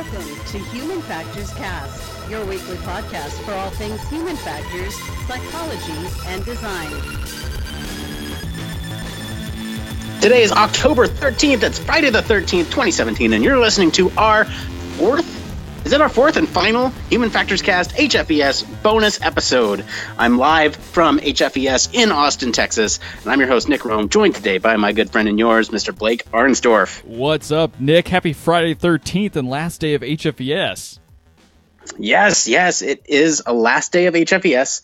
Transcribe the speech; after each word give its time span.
Welcome 0.00 0.44
to 0.46 0.58
Human 0.70 1.02
Factors 1.02 1.52
Cast, 1.52 2.30
your 2.30 2.42
weekly 2.46 2.76
podcast 2.76 3.38
for 3.44 3.52
all 3.52 3.68
things 3.68 4.00
human 4.08 4.34
factors, 4.34 4.94
psychology, 5.28 5.92
and 6.24 6.42
design. 6.42 6.90
Today 10.22 10.40
is 10.42 10.52
October 10.52 11.06
13th. 11.06 11.62
It's 11.64 11.78
Friday 11.78 12.08
the 12.08 12.22
13th, 12.22 12.70
2017, 12.70 13.34
and 13.34 13.44
you're 13.44 13.58
listening 13.58 13.90
to 13.90 14.10
our 14.16 14.46
fourth 14.96 15.39
is 15.90 15.94
it 15.94 16.00
our 16.00 16.08
fourth 16.08 16.36
and 16.36 16.48
final 16.48 16.90
Human 17.08 17.30
Factors 17.30 17.62
Cast 17.62 17.90
HFES 17.96 18.80
bonus 18.80 19.20
episode? 19.22 19.84
I'm 20.16 20.38
live 20.38 20.76
from 20.76 21.18
HFES 21.18 21.92
in 21.92 22.12
Austin, 22.12 22.52
Texas, 22.52 23.00
and 23.24 23.32
I'm 23.32 23.40
your 23.40 23.48
host, 23.48 23.68
Nick 23.68 23.80
Roome, 23.80 24.08
joined 24.08 24.36
today 24.36 24.58
by 24.58 24.76
my 24.76 24.92
good 24.92 25.10
friend 25.10 25.26
and 25.28 25.36
yours, 25.36 25.70
Mr. 25.70 25.92
Blake 25.92 26.24
Arnsdorff. 26.30 27.04
What's 27.04 27.50
up, 27.50 27.80
Nick? 27.80 28.06
Happy 28.06 28.32
Friday 28.32 28.72
13th 28.72 29.34
and 29.34 29.50
last 29.50 29.80
day 29.80 29.94
of 29.94 30.02
HFES. 30.02 31.00
Yes, 31.98 32.46
yes, 32.46 32.82
it 32.82 33.02
is 33.06 33.42
a 33.44 33.52
last 33.52 33.90
day 33.90 34.06
of 34.06 34.14
HFES. 34.14 34.82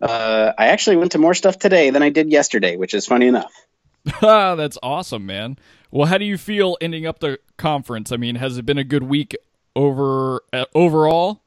Uh, 0.00 0.54
I 0.58 0.66
actually 0.70 0.96
went 0.96 1.12
to 1.12 1.18
more 1.18 1.34
stuff 1.34 1.60
today 1.60 1.90
than 1.90 2.02
I 2.02 2.08
did 2.08 2.32
yesterday, 2.32 2.74
which 2.74 2.94
is 2.94 3.06
funny 3.06 3.28
enough. 3.28 3.52
That's 4.20 4.78
awesome, 4.82 5.24
man. 5.24 5.56
Well, 5.92 6.08
how 6.08 6.18
do 6.18 6.24
you 6.24 6.36
feel 6.36 6.76
ending 6.80 7.06
up 7.06 7.20
the 7.20 7.38
conference? 7.58 8.10
I 8.10 8.16
mean, 8.16 8.34
has 8.34 8.58
it 8.58 8.66
been 8.66 8.78
a 8.78 8.82
good 8.82 9.04
week 9.04 9.36
over 9.74 10.42
uh, 10.52 10.66
overall? 10.74 11.42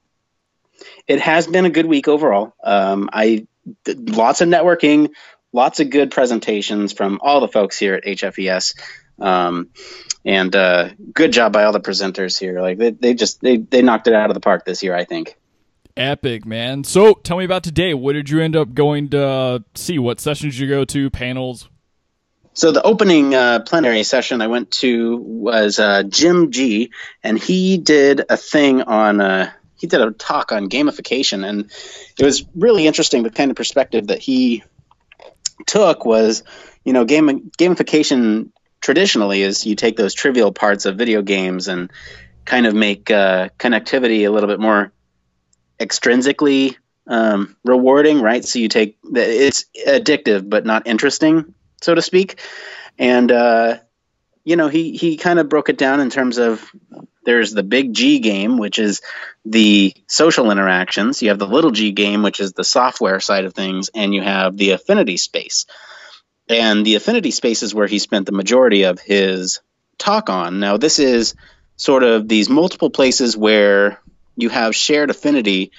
It 1.07 1.19
has 1.21 1.47
been 1.47 1.65
a 1.65 1.69
good 1.69 1.85
week 1.85 2.07
overall. 2.07 2.53
Um, 2.63 3.09
I 3.11 3.47
lots 3.87 4.41
of 4.41 4.49
networking, 4.49 5.11
lots 5.53 5.79
of 5.79 5.89
good 5.89 6.11
presentations 6.11 6.93
from 6.93 7.19
all 7.21 7.39
the 7.39 7.47
folks 7.47 7.77
here 7.77 7.95
at 7.95 8.03
HFES. 8.03 8.75
Um, 9.19 9.69
and 10.25 10.55
uh, 10.55 10.89
good 11.13 11.31
job 11.31 11.53
by 11.53 11.63
all 11.63 11.71
the 11.71 11.79
presenters 11.79 12.37
here. 12.37 12.61
Like 12.61 12.77
they, 12.77 12.91
they 12.91 13.13
just 13.13 13.41
they, 13.41 13.57
they 13.57 13.81
knocked 13.81 14.07
it 14.07 14.13
out 14.13 14.29
of 14.29 14.33
the 14.33 14.41
park 14.41 14.65
this 14.65 14.83
year, 14.83 14.95
I 14.95 15.05
think. 15.05 15.37
Epic, 15.97 16.45
man. 16.45 16.83
So 16.83 17.13
tell 17.13 17.37
me 17.37 17.45
about 17.45 17.63
today. 17.63 17.93
What 17.93 18.13
did 18.13 18.29
you 18.29 18.41
end 18.41 18.55
up 18.55 18.73
going 18.73 19.09
to 19.09 19.63
see? 19.75 19.97
What 19.97 20.19
sessions 20.19 20.55
did 20.55 20.61
you 20.61 20.67
go 20.67 20.83
to? 20.83 21.09
Panels? 21.09 21.69
So 22.55 22.71
the 22.71 22.81
opening 22.81 23.35
uh, 23.35 23.59
plenary 23.59 24.03
session 24.03 24.41
I 24.41 24.47
went 24.47 24.71
to 24.79 25.17
was 25.17 25.77
uh, 25.77 26.03
Jim 26.03 26.51
Gee, 26.51 26.91
and 27.21 27.37
he 27.37 27.77
did 27.77 28.21
a 28.29 28.37
thing 28.37 28.81
on 28.81 29.19
uh, 29.19 29.51
he 29.75 29.87
did 29.87 29.99
a 29.99 30.11
talk 30.11 30.53
on 30.53 30.69
gamification, 30.69 31.45
and 31.45 31.69
it 32.17 32.23
was 32.23 32.45
really 32.55 32.87
interesting. 32.87 33.23
The 33.23 33.29
kind 33.29 33.51
of 33.51 33.57
perspective 33.57 34.07
that 34.07 34.19
he 34.19 34.63
took 35.67 36.05
was, 36.05 36.43
you 36.85 36.93
know, 36.93 37.03
game 37.03 37.51
gamification 37.59 38.51
traditionally 38.79 39.41
is 39.41 39.65
you 39.65 39.75
take 39.75 39.97
those 39.97 40.13
trivial 40.13 40.53
parts 40.53 40.85
of 40.85 40.97
video 40.97 41.21
games 41.21 41.67
and 41.67 41.91
kind 42.45 42.65
of 42.65 42.73
make 42.73 43.11
uh, 43.11 43.49
connectivity 43.59 44.25
a 44.25 44.29
little 44.29 44.47
bit 44.47 44.61
more 44.61 44.93
extrinsically 45.77 46.77
um, 47.07 47.57
rewarding, 47.65 48.21
right? 48.21 48.45
So 48.45 48.59
you 48.59 48.69
take 48.69 48.97
it's 49.03 49.65
addictive 49.85 50.49
but 50.49 50.65
not 50.65 50.87
interesting 50.87 51.53
so 51.85 51.93
to 51.93 52.01
speak. 52.01 52.39
And 52.97 53.31
uh, 53.31 53.77
you 54.43 54.55
know, 54.55 54.67
he 54.67 54.97
he 54.97 55.17
kind 55.17 55.39
of 55.39 55.49
broke 55.49 55.69
it 55.69 55.77
down 55.77 55.99
in 55.99 56.09
terms 56.09 56.37
of 56.37 56.69
there's 57.23 57.51
the 57.51 57.63
big 57.63 57.93
G 57.93 58.19
game, 58.19 58.57
which 58.57 58.79
is 58.79 59.01
the 59.45 59.93
social 60.07 60.51
interactions. 60.51 61.21
You 61.21 61.29
have 61.29 61.39
the 61.39 61.47
little 61.47 61.71
G 61.71 61.91
game, 61.91 62.23
which 62.23 62.39
is 62.39 62.53
the 62.53 62.63
software 62.63 63.19
side 63.19 63.45
of 63.45 63.53
things, 63.53 63.89
and 63.93 64.13
you 64.13 64.21
have 64.21 64.57
the 64.57 64.71
affinity 64.71 65.17
space. 65.17 65.65
And 66.47 66.85
the 66.85 66.95
affinity 66.95 67.31
space 67.31 67.63
is 67.63 67.73
where 67.73 67.87
he 67.87 67.97
spent 67.99 68.27
the 68.27 68.31
majority 68.31 68.83
of 68.83 68.99
his 68.99 69.61
talk 69.97 70.29
on. 70.29 70.59
Now, 70.59 70.77
this 70.77 70.99
is 70.99 71.33
sort 71.75 72.03
of 72.03 72.27
these 72.27 72.49
multiple 72.49 72.91
places 72.91 73.35
where 73.35 73.99
you 74.35 74.49
have 74.49 74.75
shared 74.75 75.09
affinity, 75.09 75.71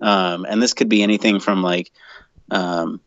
um, 0.00 0.46
and 0.48 0.62
this 0.62 0.72
could 0.72 0.88
be 0.88 1.02
anything 1.02 1.38
from 1.40 1.62
like 1.62 1.90
um, 2.50 3.00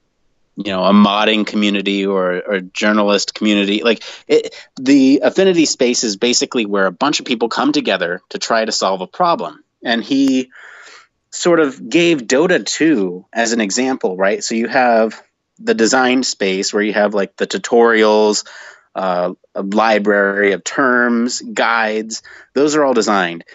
you 0.65 0.73
know 0.73 0.83
a 0.83 0.91
modding 0.91 1.47
community 1.47 2.05
or, 2.05 2.31
a 2.33 2.61
journalist 2.61 3.33
community. 3.33 3.81
Like 3.81 4.03
it, 4.27 4.53
the 4.75 5.21
affinity 5.23 5.65
space 5.65 6.03
is 6.03 6.17
basically 6.17 6.65
where 6.65 6.85
a 6.85 6.91
bunch 6.91 7.19
of 7.19 7.25
people 7.25 7.47
come 7.47 7.71
together 7.71 8.21
to 8.29 8.39
try 8.39 8.65
to 8.65 8.71
solve 8.71 9.01
a 9.01 9.07
problem. 9.07 9.63
And 9.83 10.03
he 10.03 10.51
sort 11.31 11.61
of 11.61 11.89
gave 11.89 12.23
dota 12.23 12.65
2 12.65 13.25
as 13.31 13.53
an 13.53 13.61
example 13.61 14.17
right? 14.17 14.43
So 14.43 14.55
you 14.55 14.67
have 14.67 15.21
the 15.59 15.73
design 15.73 16.23
space 16.23 16.73
where 16.73 16.83
you 16.83 16.93
have 16.93 17.13
like 17.13 17.37
the 17.37 17.47
tutorials 17.47 18.45
uh, 18.95 19.33
a 19.55 19.61
library 19.61 20.51
of 20.51 20.63
terms 20.63 21.41
guides. 21.41 22.21
Those 22.53 22.75
are 22.75 22.83
all 22.83 22.93
designed. 22.93 23.45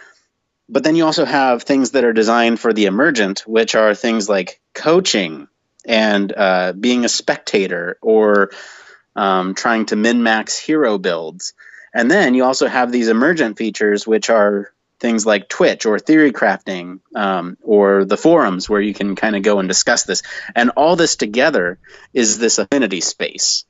But 0.68 0.84
then 0.84 0.96
you 0.96 1.04
also 1.04 1.26
have 1.26 1.64
things 1.64 1.90
that 1.90 2.04
are 2.04 2.14
designed 2.14 2.60
for 2.60 2.72
the 2.72 2.86
emergent 2.86 3.40
which 3.40 3.74
are 3.74 3.94
things 3.94 4.26
like 4.26 4.60
coaching 4.72 5.48
and 5.84 6.32
uh, 6.36 6.72
being 6.72 7.04
a 7.04 7.08
spectator 7.08 7.98
or 8.00 8.50
um, 9.16 9.54
trying 9.54 9.86
to 9.86 9.96
min 9.96 10.22
max 10.22 10.58
hero 10.58 10.98
builds. 10.98 11.54
And 11.94 12.10
then 12.10 12.34
you 12.34 12.44
also 12.44 12.66
have 12.66 12.90
these 12.90 13.08
emergent 13.08 13.56
features, 13.56 14.06
which 14.06 14.28
are 14.30 14.72
things 14.98 15.26
like 15.26 15.48
Twitch 15.48 15.86
or 15.86 15.98
theory 15.98 16.32
crafting 16.32 17.00
um, 17.14 17.56
or 17.62 18.04
the 18.04 18.16
forums 18.16 18.68
where 18.68 18.80
you 18.80 18.94
can 18.94 19.14
kind 19.14 19.36
of 19.36 19.42
go 19.42 19.58
and 19.58 19.68
discuss 19.68 20.04
this. 20.04 20.22
And 20.54 20.70
all 20.70 20.96
this 20.96 21.16
together 21.16 21.78
is 22.12 22.38
this 22.38 22.58
affinity 22.58 23.00
space. 23.00 23.64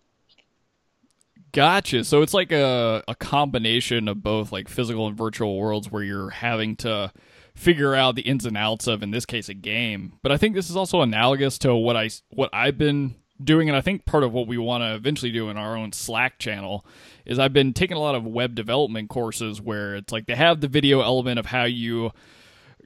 Gotcha. 1.53 2.05
So 2.05 2.23
it's 2.23 2.35
like 2.35 2.51
a, 2.51 3.05
a 3.07 3.15
combination 3.15 4.09
of 4.09 4.23
both 4.23 4.53
like 4.53 4.69
physical 4.69 5.07
and 5.07 5.17
virtual 5.17 5.57
worlds 5.57 5.91
where 5.91 6.03
you're 6.03 6.31
having 6.31 6.77
to 6.77 7.13
figure 7.57 7.95
out 7.95 8.15
the 8.15 8.23
ins 8.23 8.45
and 8.45 8.57
outs 8.57 8.87
of 8.87 9.03
in 9.03 9.11
this 9.11 9.27
case 9.27 9.49
a 9.49 9.55
game. 9.55 10.15
But 10.23 10.33
I 10.33 10.37
think 10.37 10.55
this 10.55 10.71
is 10.71 10.77
also 10.77 11.03
analogous 11.03 11.59
to 11.59 11.75
what 11.75 11.97
I 11.97 12.11
what 12.31 12.51
I've 12.53 12.79
been 12.79 13.15
doing 13.43 13.69
and 13.69 13.77
I 13.77 13.81
think 13.81 14.05
part 14.05 14.23
of 14.23 14.33
what 14.33 14.47
we 14.47 14.59
want 14.59 14.83
to 14.83 14.95
eventually 14.95 15.33
do 15.33 15.49
in 15.51 15.57
our 15.57 15.77
own 15.77 15.93
Slack 15.93 16.39
channel 16.39 16.87
is 17.25 17.39
I've 17.39 17.53
been 17.53 17.73
taking 17.73 17.97
a 17.97 18.01
lot 18.01 18.15
of 18.15 18.25
web 18.25 18.55
development 18.55 19.09
courses 19.09 19.61
where 19.61 19.97
it's 19.97 20.13
like 20.13 20.27
they 20.27 20.37
have 20.37 20.61
the 20.61 20.69
video 20.69 21.01
element 21.01 21.39
of 21.39 21.47
how 21.47 21.65
you 21.65 22.13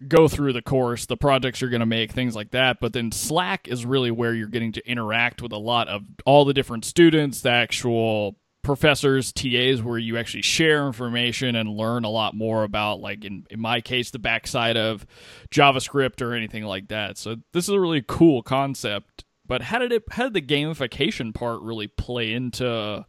go 0.07 0.29
through 0.29 0.53
the 0.53 0.63
course, 0.63 1.07
the 1.07 1.17
projects 1.17 1.61
you're 1.61 1.71
going 1.71 1.81
to 1.81 1.87
make, 1.87 2.13
things 2.13 2.37
like 2.37 2.53
that. 2.53 2.79
But 2.81 2.93
then 2.93 3.11
Slack 3.13 3.69
is 3.69 3.85
really 3.85 4.11
where 4.11 4.33
you're 4.33 4.47
getting 4.47 4.73
to 4.73 4.89
interact 4.89 5.43
with 5.43 5.53
a 5.53 5.59
lot 5.59 5.89
of 5.89 6.03
all 6.25 6.45
the 6.45 6.55
different 6.55 6.85
students, 6.85 7.41
the 7.41 7.51
actual 7.51 8.37
professors, 8.69 9.33
TAs, 9.33 9.83
where 9.83 9.97
you 9.97 10.19
actually 10.19 10.43
share 10.43 10.87
information 10.87 11.57
and 11.57 11.71
learn 11.71 12.05
a 12.05 12.11
lot 12.11 12.35
more 12.35 12.65
about, 12.65 13.01
like 13.01 13.25
in, 13.25 13.47
in 13.49 13.59
my 13.59 13.81
case, 13.81 14.11
the 14.11 14.19
backside 14.19 14.77
of 14.77 15.07
JavaScript 15.51 16.21
or 16.21 16.35
anything 16.35 16.65
like 16.65 16.89
that. 16.89 17.17
So 17.17 17.37
this 17.55 17.65
is 17.65 17.71
a 17.71 17.81
really 17.81 18.05
cool 18.07 18.43
concept. 18.43 19.25
But 19.47 19.63
how 19.63 19.79
did 19.79 19.91
it? 19.91 20.05
How 20.11 20.25
did 20.25 20.35
the 20.35 20.43
gamification 20.43 21.35
part 21.35 21.63
really 21.63 21.87
play 21.87 22.35
into 22.35 23.07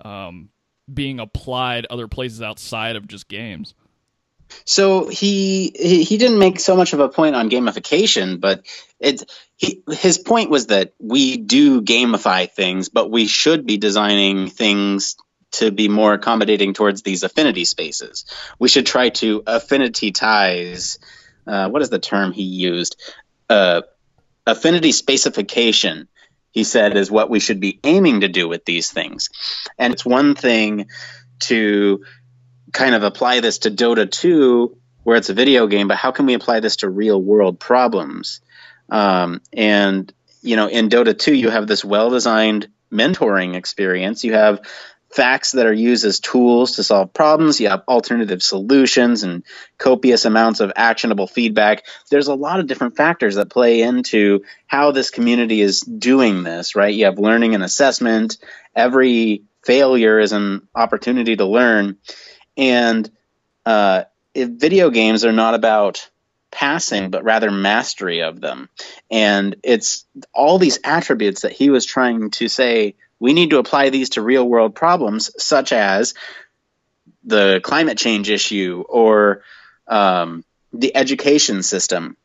um, 0.00 0.50
being 0.92 1.18
applied 1.18 1.86
other 1.90 2.06
places 2.06 2.40
outside 2.40 2.94
of 2.94 3.08
just 3.08 3.26
games? 3.26 3.74
So 4.64 5.08
he, 5.08 5.70
he 5.70 6.16
didn't 6.16 6.38
make 6.38 6.58
so 6.60 6.76
much 6.76 6.92
of 6.92 7.00
a 7.00 7.08
point 7.08 7.34
on 7.34 7.50
gamification, 7.50 8.40
but 8.40 8.64
it 9.00 9.30
he, 9.56 9.82
his 9.88 10.18
point 10.18 10.50
was 10.50 10.68
that 10.68 10.94
we 10.98 11.36
do 11.36 11.82
gamify 11.82 12.50
things, 12.50 12.88
but 12.88 13.10
we 13.10 13.26
should 13.26 13.66
be 13.66 13.76
designing 13.76 14.48
things 14.48 15.16
to 15.52 15.70
be 15.70 15.88
more 15.88 16.14
accommodating 16.14 16.74
towards 16.74 17.02
these 17.02 17.22
affinity 17.22 17.64
spaces. 17.64 18.24
We 18.58 18.68
should 18.68 18.86
try 18.86 19.10
to 19.10 19.42
affinity 19.46 20.10
ties. 20.10 20.98
Uh, 21.46 21.68
what 21.68 21.82
is 21.82 21.90
the 21.90 21.98
term 21.98 22.32
he 22.32 22.42
used? 22.42 23.00
Uh, 23.48 23.82
affinity 24.46 24.90
spacification. 24.90 26.08
He 26.50 26.64
said 26.64 26.96
is 26.96 27.10
what 27.10 27.30
we 27.30 27.40
should 27.40 27.60
be 27.60 27.80
aiming 27.82 28.20
to 28.20 28.28
do 28.28 28.48
with 28.48 28.64
these 28.64 28.90
things, 28.90 29.28
and 29.76 29.92
it's 29.92 30.04
one 30.04 30.36
thing 30.36 30.86
to 31.40 32.04
kind 32.74 32.94
of 32.94 33.04
apply 33.04 33.40
this 33.40 33.58
to 33.60 33.70
Dota 33.70 34.10
2, 34.10 34.76
where 35.04 35.16
it's 35.16 35.30
a 35.30 35.34
video 35.34 35.66
game, 35.66 35.88
but 35.88 35.96
how 35.96 36.10
can 36.10 36.26
we 36.26 36.34
apply 36.34 36.60
this 36.60 36.76
to 36.76 36.90
real 36.90 37.20
world 37.20 37.58
problems? 37.58 38.40
Um, 38.90 39.40
and, 39.52 40.12
you 40.42 40.56
know, 40.56 40.66
in 40.68 40.90
Dota 40.90 41.18
2, 41.18 41.32
you 41.32 41.48
have 41.48 41.66
this 41.66 41.84
well 41.84 42.10
designed 42.10 42.68
mentoring 42.92 43.54
experience. 43.54 44.24
You 44.24 44.34
have 44.34 44.60
facts 45.10 45.52
that 45.52 45.66
are 45.66 45.72
used 45.72 46.04
as 46.04 46.18
tools 46.18 46.72
to 46.72 46.82
solve 46.82 47.12
problems. 47.14 47.60
You 47.60 47.68
have 47.68 47.84
alternative 47.86 48.42
solutions 48.42 49.22
and 49.22 49.44
copious 49.78 50.24
amounts 50.24 50.58
of 50.58 50.72
actionable 50.74 51.28
feedback. 51.28 51.84
There's 52.10 52.26
a 52.26 52.34
lot 52.34 52.58
of 52.58 52.66
different 52.66 52.96
factors 52.96 53.36
that 53.36 53.48
play 53.48 53.82
into 53.82 54.42
how 54.66 54.90
this 54.90 55.10
community 55.10 55.60
is 55.60 55.82
doing 55.82 56.42
this, 56.42 56.74
right? 56.74 56.92
You 56.92 57.04
have 57.04 57.20
learning 57.20 57.54
and 57.54 57.62
assessment. 57.62 58.38
Every 58.74 59.44
failure 59.64 60.18
is 60.18 60.32
an 60.32 60.66
opportunity 60.74 61.36
to 61.36 61.46
learn. 61.46 61.98
And 62.56 63.10
uh, 63.66 64.04
video 64.34 64.90
games 64.90 65.24
are 65.24 65.32
not 65.32 65.54
about 65.54 66.08
passing, 66.50 67.10
but 67.10 67.24
rather 67.24 67.50
mastery 67.50 68.22
of 68.22 68.40
them. 68.40 68.68
And 69.10 69.56
it's 69.64 70.06
all 70.32 70.58
these 70.58 70.78
attributes 70.84 71.42
that 71.42 71.52
he 71.52 71.68
was 71.70 71.84
trying 71.84 72.30
to 72.32 72.48
say 72.48 72.94
we 73.18 73.32
need 73.32 73.50
to 73.50 73.58
apply 73.58 73.90
these 73.90 74.10
to 74.10 74.22
real 74.22 74.46
world 74.48 74.74
problems, 74.74 75.30
such 75.42 75.72
as 75.72 76.14
the 77.24 77.60
climate 77.62 77.98
change 77.98 78.30
issue 78.30 78.84
or 78.88 79.42
um, 79.88 80.44
the 80.72 80.94
education 80.94 81.62
system. 81.62 82.16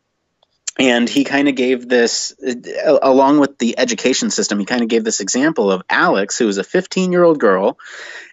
And 0.80 1.10
he 1.10 1.26
kind 1.26 1.50
of 1.50 1.56
gave 1.56 1.90
this, 1.90 2.34
uh, 2.42 3.00
along 3.02 3.40
with 3.40 3.58
the 3.58 3.78
education 3.78 4.30
system, 4.30 4.60
he 4.60 4.66
kind 4.66 4.81
of 4.81 4.88
gave 4.88 5.04
this 5.04 5.20
example 5.20 5.70
of 5.70 5.81
Alex, 5.90 6.38
who 6.38 6.48
is 6.48 6.58
a 6.58 6.64
15 6.64 7.12
year 7.12 7.24
old 7.24 7.38
girl. 7.38 7.78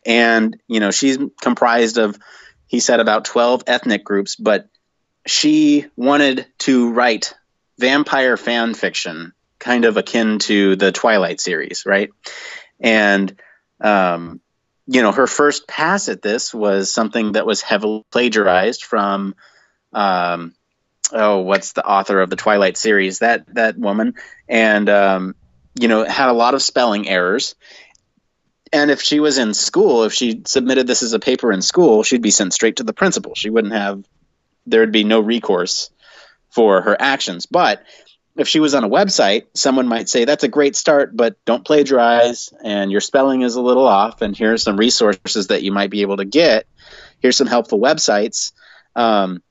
And, 0.07 0.57
you 0.69 0.79
know, 0.79 0.93
she's 0.93 1.19
comprised 1.43 1.99
of, 1.99 2.17
he 2.69 2.79
said, 2.79 3.01
about 3.01 3.25
12 3.25 3.65
ethnic 3.67 4.05
groups, 4.05 4.37
but 4.37 4.69
she 5.27 5.87
wanted 5.97 6.47
to 6.59 6.93
write 6.93 7.35
vampire 7.79 8.37
fan 8.37 8.75
fiction, 8.75 9.33
kind 9.59 9.85
of 9.85 9.97
akin 9.97 10.39
to 10.39 10.77
the 10.77 10.93
Twilight 10.93 11.41
series, 11.41 11.83
right? 11.85 12.11
And, 12.79 13.37
um, 13.81 14.41
you 14.87 15.03
know, 15.03 15.11
her 15.11 15.27
first 15.27 15.67
pass 15.67 16.09
at 16.09 16.23
this 16.23 16.55
was 16.55 16.93
something 16.93 17.33
that 17.33 17.45
was 17.45 17.61
heavily 17.61 18.05
plagiarized 18.13 18.85
from, 18.85 19.35
um, 19.93 20.55
oh, 21.13 21.41
what's 21.41 21.73
the 21.73 21.87
author 21.87 22.21
of 22.21 22.31
the 22.31 22.37
Twilight 22.37 22.77
series? 22.77 23.21
That 23.21 23.47
that 23.55 23.79
woman, 23.79 24.15
and 24.49 24.89
um, 24.89 25.35
you 25.79 25.89
know, 25.89 26.05
had 26.05 26.29
a 26.29 26.33
lot 26.33 26.55
of 26.55 26.63
spelling 26.63 27.09
errors. 27.09 27.55
And 28.73 28.91
if 28.91 29.01
she 29.01 29.21
was 29.21 29.39
in 29.39 29.55
school, 29.55 30.05
if 30.05 30.13
she 30.13 30.43
submitted 30.45 30.87
this 30.87 31.03
as 31.03 31.13
a 31.13 31.21
paper 31.21 31.53
in 31.53 31.63
school, 31.63 32.03
she'd 32.03 32.23
be 32.23 32.31
sent 32.31 32.53
straight 32.53 32.77
to 32.77 32.83
the 32.83 32.93
principal. 32.93 33.35
She 33.35 33.49
wouldn't 33.49 33.73
have, 33.73 34.05
there 34.67 34.81
would 34.81 34.93
be 34.93 35.05
no 35.05 35.21
recourse 35.21 35.91
for 36.51 36.83
her 36.83 36.97
actions. 36.99 37.47
But 37.47 37.85
if 38.37 38.49
she 38.49 38.61
was 38.61 38.75
on 38.75 38.85
a 38.85 38.89
website, 38.89 39.47
someone 39.55 39.87
might 39.87 40.09
say, 40.09 40.25
That's 40.25 40.45
a 40.45 40.49
great 40.49 40.77
start, 40.77 41.17
but 41.17 41.37
don't 41.45 41.65
plagiarize, 41.65 42.53
and 42.63 42.91
your 42.91 43.01
spelling 43.01 43.43
is 43.43 43.55
a 43.55 43.63
little 43.63 43.87
off, 43.87 44.21
and 44.21 44.37
here 44.37 44.53
are 44.53 44.59
some 44.59 44.77
resources 44.77 45.49
that 45.49 45.63
you 45.63 45.73
might 45.73 45.91
be 45.91 46.03
able 46.03 46.17
to 46.19 46.25
get. 46.25 46.67
Here's 47.21 47.37
some 47.37 47.47
helpful 47.47 47.79
websites. 47.79 48.53
Um, 48.95 49.43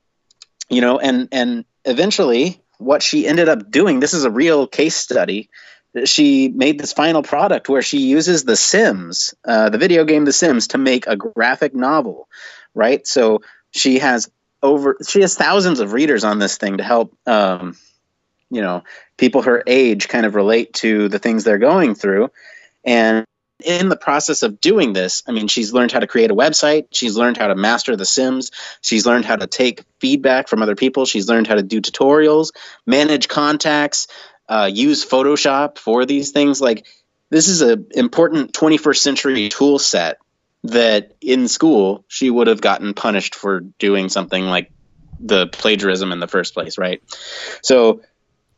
you 0.68 0.80
know, 0.80 0.98
and 0.98 1.28
and 1.32 1.64
eventually, 1.84 2.60
what 2.78 3.02
she 3.02 3.26
ended 3.26 3.48
up 3.48 3.70
doing. 3.70 4.00
This 4.00 4.14
is 4.14 4.24
a 4.24 4.30
real 4.30 4.66
case 4.66 4.96
study. 4.96 5.48
She 6.04 6.48
made 6.48 6.78
this 6.78 6.92
final 6.92 7.22
product 7.22 7.68
where 7.68 7.80
she 7.80 8.00
uses 8.00 8.44
The 8.44 8.56
Sims, 8.56 9.34
uh, 9.46 9.70
the 9.70 9.78
video 9.78 10.04
game 10.04 10.26
The 10.26 10.32
Sims, 10.32 10.68
to 10.68 10.78
make 10.78 11.06
a 11.06 11.16
graphic 11.16 11.74
novel, 11.74 12.28
right? 12.74 13.06
So 13.06 13.40
she 13.70 13.98
has 14.00 14.30
over 14.62 14.96
she 15.06 15.20
has 15.20 15.36
thousands 15.36 15.80
of 15.80 15.92
readers 15.92 16.24
on 16.24 16.38
this 16.38 16.56
thing 16.56 16.78
to 16.78 16.84
help 16.84 17.16
um, 17.26 17.76
you 18.50 18.60
know 18.60 18.82
people 19.16 19.42
her 19.42 19.62
age 19.66 20.08
kind 20.08 20.26
of 20.26 20.34
relate 20.34 20.74
to 20.74 21.08
the 21.08 21.18
things 21.18 21.44
they're 21.44 21.58
going 21.58 21.94
through 21.94 22.30
and 22.84 23.24
in 23.64 23.88
the 23.88 23.96
process 23.96 24.42
of 24.42 24.60
doing 24.60 24.92
this, 24.92 25.22
I 25.26 25.32
mean, 25.32 25.48
she's 25.48 25.72
learned 25.72 25.92
how 25.92 26.00
to 26.00 26.06
create 26.06 26.30
a 26.30 26.34
website. 26.34 26.88
She's 26.92 27.16
learned 27.16 27.36
how 27.36 27.48
to 27.48 27.54
master 27.54 27.96
The 27.96 28.04
Sims. 28.04 28.50
She's 28.82 29.06
learned 29.06 29.24
how 29.24 29.36
to 29.36 29.46
take 29.46 29.84
feedback 30.00 30.48
from 30.48 30.62
other 30.62 30.76
people. 30.76 31.06
She's 31.06 31.28
learned 31.28 31.46
how 31.46 31.54
to 31.54 31.62
do 31.62 31.80
tutorials, 31.80 32.52
manage 32.84 33.28
contacts, 33.28 34.08
uh, 34.48 34.70
use 34.72 35.04
Photoshop 35.04 35.78
for 35.78 36.04
these 36.04 36.32
things. 36.32 36.60
Like, 36.60 36.86
this 37.30 37.48
is 37.48 37.62
an 37.62 37.86
important 37.92 38.52
21st 38.52 38.98
century 38.98 39.48
tool 39.48 39.78
set 39.78 40.18
that 40.64 41.12
in 41.20 41.48
school 41.48 42.04
she 42.08 42.28
would 42.28 42.46
have 42.48 42.60
gotten 42.60 42.94
punished 42.94 43.34
for 43.34 43.60
doing 43.60 44.08
something 44.08 44.44
like 44.44 44.70
the 45.18 45.46
plagiarism 45.46 46.12
in 46.12 46.20
the 46.20 46.28
first 46.28 46.54
place, 46.54 46.78
right? 46.78 47.02
So 47.62 48.02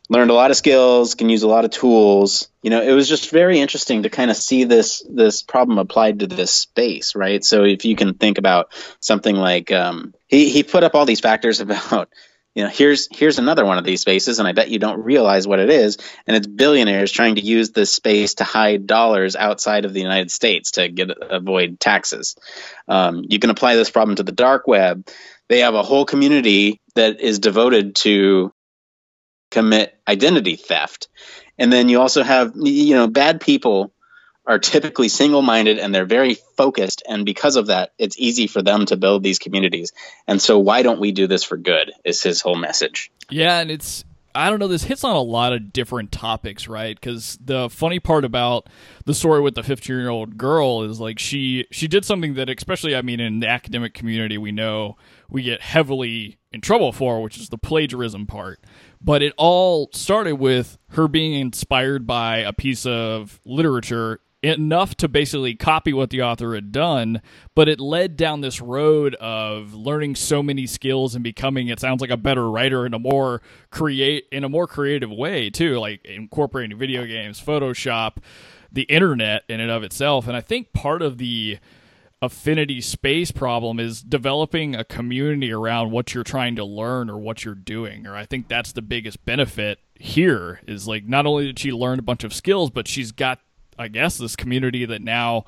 learned 0.09 0.31
a 0.31 0.35
lot 0.35 0.51
of 0.51 0.57
skills, 0.57 1.15
can 1.15 1.29
use 1.29 1.43
a 1.43 1.49
lot 1.49 1.65
of 1.65 1.71
tools. 1.71 2.49
You 2.63 2.71
know, 2.71 2.83
it 2.83 2.93
was 2.93 3.09
just 3.09 3.31
very 3.31 3.61
interesting 3.61 4.03
to 4.03 4.11
kind 4.11 4.31
of 4.31 4.37
see 4.37 4.65
this 4.65 5.03
this 5.09 5.43
problem 5.43 5.79
applied 5.79 6.21
to 6.21 6.27
this 6.27 6.53
space, 6.53 7.15
right? 7.15 7.45
So 7.45 7.65
if 7.65 7.85
you 7.85 7.97
can 7.97 8.15
think 8.15 8.39
about 8.39 8.73
something 9.01 9.37
like 9.37 9.71
um, 9.71 10.15
he 10.27 10.49
he 10.51 10.63
put 10.63 10.85
up 10.85 10.95
all 10.95 11.07
these 11.07 11.21
factors 11.21 11.61
about 11.61 12.09
you 12.55 12.65
know 12.65 12.71
here's 12.71 13.09
here's 13.15 13.39
another 13.39 13.65
one 13.65 13.79
of 13.79 13.85
these 13.85 14.01
spaces 14.01 14.39
and 14.39 14.49
i 14.49 14.53
bet 14.53 14.71
you 14.71 14.81
don't 14.81 15.05
realize 15.05 15.47
what 15.47 15.61
it 15.61 15.71
is 15.71 15.99
and 16.27 16.37
it's 16.37 16.47
billionaires 16.47 17.13
trying 17.13 17.37
to 17.37 17.41
use 17.41 17.71
this 17.71 17.93
space 17.93 18.35
to 18.35 18.45
hide 18.45 18.87
dollars 18.87 19.37
outside 19.37 19.85
of 19.85 19.93
the 19.93 20.01
united 20.01 20.31
states 20.31 20.73
to 20.73 20.89
get 20.89 21.11
avoid 21.31 21.79
taxes 21.79 22.37
um, 22.89 23.23
you 23.29 23.39
can 23.39 23.51
apply 23.51 23.77
this 23.77 23.91
problem 23.91 24.17
to 24.17 24.25
the 24.25 24.33
dark 24.33 24.67
web 24.67 25.07
they 25.49 25.61
have 25.61 25.75
a 25.75 25.85
whole 25.85 26.05
community 26.05 26.81
that 26.95 27.21
is 27.21 27.39
devoted 27.39 27.95
to 27.95 28.53
commit 29.51 29.99
identity 30.07 30.57
theft. 30.57 31.09
And 31.59 31.73
then 31.73 31.89
you 31.89 32.01
also 32.01 32.23
have, 32.23 32.53
you 32.57 32.95
know, 32.95 33.09
bad 33.09 33.41
people 33.41 33.93
are 34.47 34.59
typically 34.59 35.09
single 35.09 35.43
minded 35.43 35.79
and 35.79 35.95
they're 35.95 36.07
very 36.07 36.35
focused. 36.57 37.03
And 37.07 37.27
because 37.27 37.57
of 37.57 37.67
that, 37.67 37.93
it's 37.99 38.19
easy 38.19 38.47
for 38.47 38.63
them 38.63 38.87
to 38.87 38.97
build 38.97 39.23
these 39.23 39.39
communities. 39.39 39.93
And 40.27 40.41
so, 40.41 40.59
why 40.59 40.83
don't 40.83 41.01
we 41.01 41.13
do 41.13 41.27
this 41.27 41.45
for 41.45 41.59
good? 41.59 41.93
Is 42.05 42.23
his 42.23 42.41
whole 42.41 42.57
message. 42.57 43.13
Yeah. 43.29 43.59
And 43.59 43.71
it's, 43.71 44.05
I 44.35 44.49
don't 44.49 44.59
know, 44.59 44.69
this 44.69 44.85
hits 44.85 45.05
on 45.05 45.17
a 45.17 45.21
lot 45.21 45.53
of 45.53 45.73
different 45.73 46.13
topics, 46.13 46.67
right? 46.67 46.99
Because 46.99 47.39
the 47.45 47.69
funny 47.69 48.01
part 48.01 48.25
about 48.25 48.69
the 49.05 49.15
story 49.15 49.43
with 49.43 49.55
the 49.55 49.63
15 49.63 49.95
year 49.95 50.09
old 50.09 50.39
girl 50.39 50.83
is 50.83 50.99
like 50.99 51.19
she 51.19 51.67
she 51.71 51.87
did 51.87 52.05
something 52.07 52.35
that, 52.35 52.49
especially, 52.49 52.97
I 52.97 53.03
mean, 53.03 53.21
in 53.21 53.41
the 53.41 53.49
academic 53.49 53.93
community, 53.93 54.39
we 54.39 54.53
know 54.53 54.97
we 55.29 55.43
get 55.43 55.61
heavily 55.61 56.38
in 56.53 56.61
trouble 56.61 56.93
for, 56.93 57.23
which 57.23 57.39
is 57.39 57.49
the 57.49 57.59
plagiarism 57.59 58.27
part. 58.27 58.61
But 59.01 59.23
it 59.23 59.35
all 59.37 59.91
started 59.93 60.37
with 60.37 60.79
her 60.91 61.09
being 61.09 61.35
inspired 61.35 62.07
by 62.07 62.39
a 62.39 62.53
piece 62.53 62.87
of 62.87 63.41
literature 63.45 64.21
enough 64.43 64.95
to 64.95 65.09
basically 65.09 65.55
copy 65.55 65.93
what 65.93 66.11
the 66.11 66.23
author 66.23 66.55
had 66.55 66.71
done, 66.71 67.21
but 67.55 67.69
it 67.69 67.81
led 67.81 68.17
down 68.17 68.41
this 68.41 68.61
road 68.61 69.15
of 69.17 69.75
learning 69.75 70.15
so 70.15 70.43
many 70.43 70.67
skills 70.67 71.15
and 71.15 71.25
becoming 71.25 71.69
it 71.69 71.81
sounds 71.81 72.01
like 72.01 72.11
a 72.11 72.17
better 72.17 72.49
writer 72.49 72.87
in 72.87 72.95
a 72.95 72.99
more 72.99 73.43
create 73.71 74.27
in 74.31 74.45
a 74.45 74.49
more 74.49 74.67
creative 74.67 75.11
way 75.11 75.51
too, 75.51 75.79
like 75.79 76.05
incorporating 76.05 76.79
video 76.79 77.05
games, 77.05 77.43
Photoshop, 77.45 78.19
the 78.71 78.83
internet 78.83 79.43
in 79.49 79.61
and 79.61 79.71
of 79.71 79.83
itself. 79.83 80.29
And 80.29 80.37
I 80.37 80.41
think 80.41 80.73
part 80.73 81.03
of 81.03 81.19
the 81.19 81.59
affinity 82.21 82.81
space 82.81 83.31
problem 83.31 83.79
is 83.79 84.03
developing 84.03 84.75
a 84.75 84.85
community 84.85 85.53
around 85.53 85.93
what 85.93 86.15
you're 86.15 86.25
trying 86.25 86.57
to 86.57 86.65
learn 86.65 87.09
or 87.09 87.19
what 87.19 87.45
you're 87.45 87.55
doing. 87.55 88.07
Or 88.07 88.17
i 88.17 88.25
think 88.25 88.49
that's 88.49 88.73
the 88.73 88.83
biggest 88.83 89.25
benefit 89.25 89.79
here 89.95 90.61
is 90.67 90.89
like 90.89 91.05
not 91.07 91.27
only 91.27 91.47
did 91.47 91.59
she 91.59 91.73
learn 91.73 91.99
a 91.99 92.03
bunch 92.03 92.25
of 92.25 92.35
skills 92.35 92.71
but 92.71 92.87
she's 92.87 93.13
got 93.13 93.41
i 93.79 93.89
guess 93.89 94.17
this 94.17 94.37
community 94.37 94.85
that 94.85 95.03
now 95.03 95.45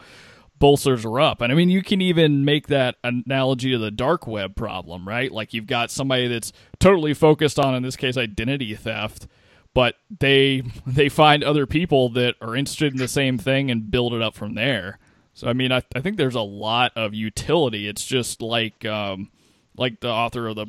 bolsters 0.58 1.04
her 1.04 1.18
up. 1.18 1.40
And 1.40 1.50
i 1.52 1.56
mean 1.56 1.70
you 1.70 1.82
can 1.82 2.00
even 2.00 2.44
make 2.44 2.68
that 2.68 2.96
analogy 3.02 3.72
to 3.72 3.78
the 3.78 3.90
dark 3.90 4.26
web 4.26 4.54
problem 4.54 5.08
right? 5.08 5.32
Like 5.32 5.52
you've 5.52 5.66
got 5.66 5.90
somebody 5.90 6.28
that's 6.28 6.52
totally 6.78 7.14
focused 7.14 7.58
on 7.58 7.74
in 7.74 7.82
this 7.82 7.96
case 7.96 8.16
identity 8.16 8.74
theft 8.76 9.26
but 9.74 9.96
they 10.20 10.62
they 10.86 11.08
find 11.08 11.42
other 11.42 11.66
people 11.66 12.10
that 12.10 12.36
are 12.40 12.54
interested 12.54 12.92
in 12.92 12.98
the 12.98 13.08
same 13.08 13.38
thing 13.38 13.72
and 13.72 13.90
build 13.90 14.14
it 14.14 14.22
up 14.22 14.34
from 14.34 14.54
there 14.54 15.00
so 15.34 15.48
I 15.48 15.52
mean, 15.52 15.72
I, 15.72 15.82
I 15.94 16.00
think 16.00 16.16
there's 16.16 16.34
a 16.34 16.40
lot 16.40 16.92
of 16.96 17.14
utility. 17.14 17.88
It's 17.88 18.04
just 18.04 18.42
like 18.42 18.84
um, 18.84 19.30
like 19.76 20.00
the 20.00 20.10
author 20.10 20.48
of 20.48 20.56
the 20.56 20.66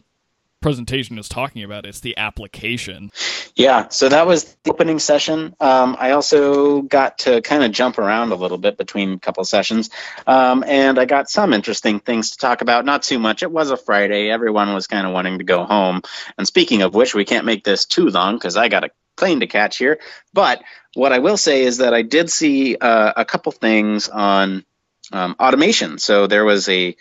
presentation 0.61 1.17
is 1.17 1.27
talking 1.27 1.63
about. 1.63 1.85
It's 1.85 1.99
the 1.99 2.15
application. 2.17 3.11
Yeah. 3.55 3.89
So 3.89 4.07
that 4.09 4.27
was 4.27 4.55
the 4.63 4.71
opening 4.71 4.99
session. 4.99 5.55
Um, 5.59 5.97
I 5.99 6.11
also 6.11 6.83
got 6.83 7.17
to 7.19 7.41
kind 7.41 7.63
of 7.63 7.71
jump 7.71 7.97
around 7.97 8.31
a 8.31 8.35
little 8.35 8.59
bit 8.59 8.77
between 8.77 9.13
a 9.13 9.19
couple 9.19 9.43
sessions, 9.43 9.89
um, 10.27 10.63
and 10.65 10.99
I 10.99 11.05
got 11.05 11.29
some 11.29 11.51
interesting 11.51 11.99
things 11.99 12.31
to 12.31 12.37
talk 12.37 12.61
about. 12.61 12.85
Not 12.85 13.03
too 13.03 13.19
much. 13.19 13.43
It 13.43 13.51
was 13.51 13.71
a 13.71 13.77
Friday. 13.77 14.29
Everyone 14.29 14.73
was 14.73 14.87
kind 14.87 15.05
of 15.05 15.13
wanting 15.13 15.39
to 15.39 15.43
go 15.43 15.65
home. 15.65 16.01
And 16.37 16.47
speaking 16.47 16.83
of 16.83 16.93
which, 16.93 17.13
we 17.13 17.25
can't 17.25 17.45
make 17.45 17.63
this 17.63 17.85
too 17.85 18.07
long 18.07 18.35
because 18.35 18.55
I 18.55 18.69
got 18.69 18.85
a 18.85 18.89
plane 19.21 19.41
to 19.41 19.47
catch 19.47 19.77
here. 19.77 19.99
But 20.33 20.63
what 20.95 21.13
I 21.13 21.19
will 21.19 21.37
say 21.37 21.61
is 21.61 21.77
that 21.77 21.93
I 21.93 22.01
did 22.01 22.31
see 22.31 22.75
uh, 22.75 23.13
a 23.15 23.23
couple 23.23 23.51
things 23.51 24.09
on 24.09 24.65
um, 25.11 25.35
automation. 25.39 25.99
So 25.99 26.25
there 26.25 26.43
was 26.43 26.67
a 26.67 26.95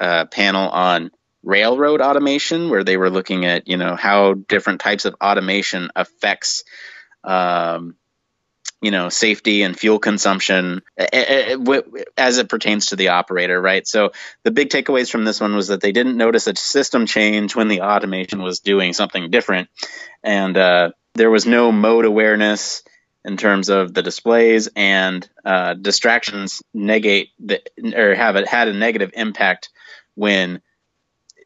uh, 0.00 0.24
panel 0.24 0.68
on 0.68 1.12
railroad 1.44 2.00
automation 2.00 2.68
where 2.68 2.82
they 2.82 2.96
were 2.96 3.10
looking 3.10 3.44
at 3.44 3.68
you 3.68 3.76
know 3.76 3.94
how 3.94 4.34
different 4.34 4.80
types 4.80 5.04
of 5.04 5.14
automation 5.22 5.90
affects 5.94 6.64
um, 7.24 7.96
you 8.80 8.92
know 8.92 9.08
safety 9.08 9.62
and 9.62 9.78
fuel 9.78 9.98
consumption 9.98 10.82
as 12.16 12.38
it 12.38 12.48
pertains 12.48 12.86
to 12.86 12.96
the 12.96 13.08
operator 13.08 13.60
right 13.60 13.88
so 13.88 14.12
the 14.44 14.52
big 14.52 14.68
takeaways 14.68 15.10
from 15.10 15.24
this 15.24 15.40
one 15.40 15.56
was 15.56 15.66
that 15.68 15.80
they 15.80 15.90
didn't 15.90 16.16
notice 16.16 16.46
a 16.46 16.54
system 16.54 17.06
change 17.06 17.56
when 17.56 17.66
the 17.66 17.80
automation 17.80 18.40
was 18.40 18.60
doing 18.60 18.92
something 18.92 19.30
different 19.30 19.68
and 20.22 20.56
uh, 20.56 20.90
there 21.14 21.30
was 21.30 21.46
no 21.46 21.72
mode 21.72 22.04
awareness 22.04 22.82
in 23.24 23.36
terms 23.36 23.68
of 23.68 23.94
the 23.94 24.02
displays 24.02 24.68
and 24.74 25.28
uh, 25.44 25.74
distractions 25.74 26.62
negate 26.74 27.30
the, 27.38 27.62
or 27.94 28.14
have 28.14 28.36
it 28.36 28.48
had 28.48 28.68
a 28.68 28.72
negative 28.72 29.12
impact 29.14 29.70
when 30.14 30.60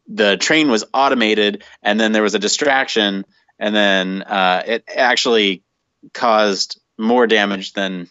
the 0.07 0.37
train 0.37 0.69
was 0.69 0.85
automated 0.93 1.63
and 1.83 1.99
then 1.99 2.13
there 2.13 2.23
was 2.23 2.35
a 2.35 2.39
distraction 2.39 3.25
and 3.59 3.75
then 3.75 4.23
uh, 4.23 4.63
it 4.65 4.83
actually 4.95 5.63
caused 6.13 6.79
more 6.97 7.27
damage 7.27 7.73
than 7.73 8.09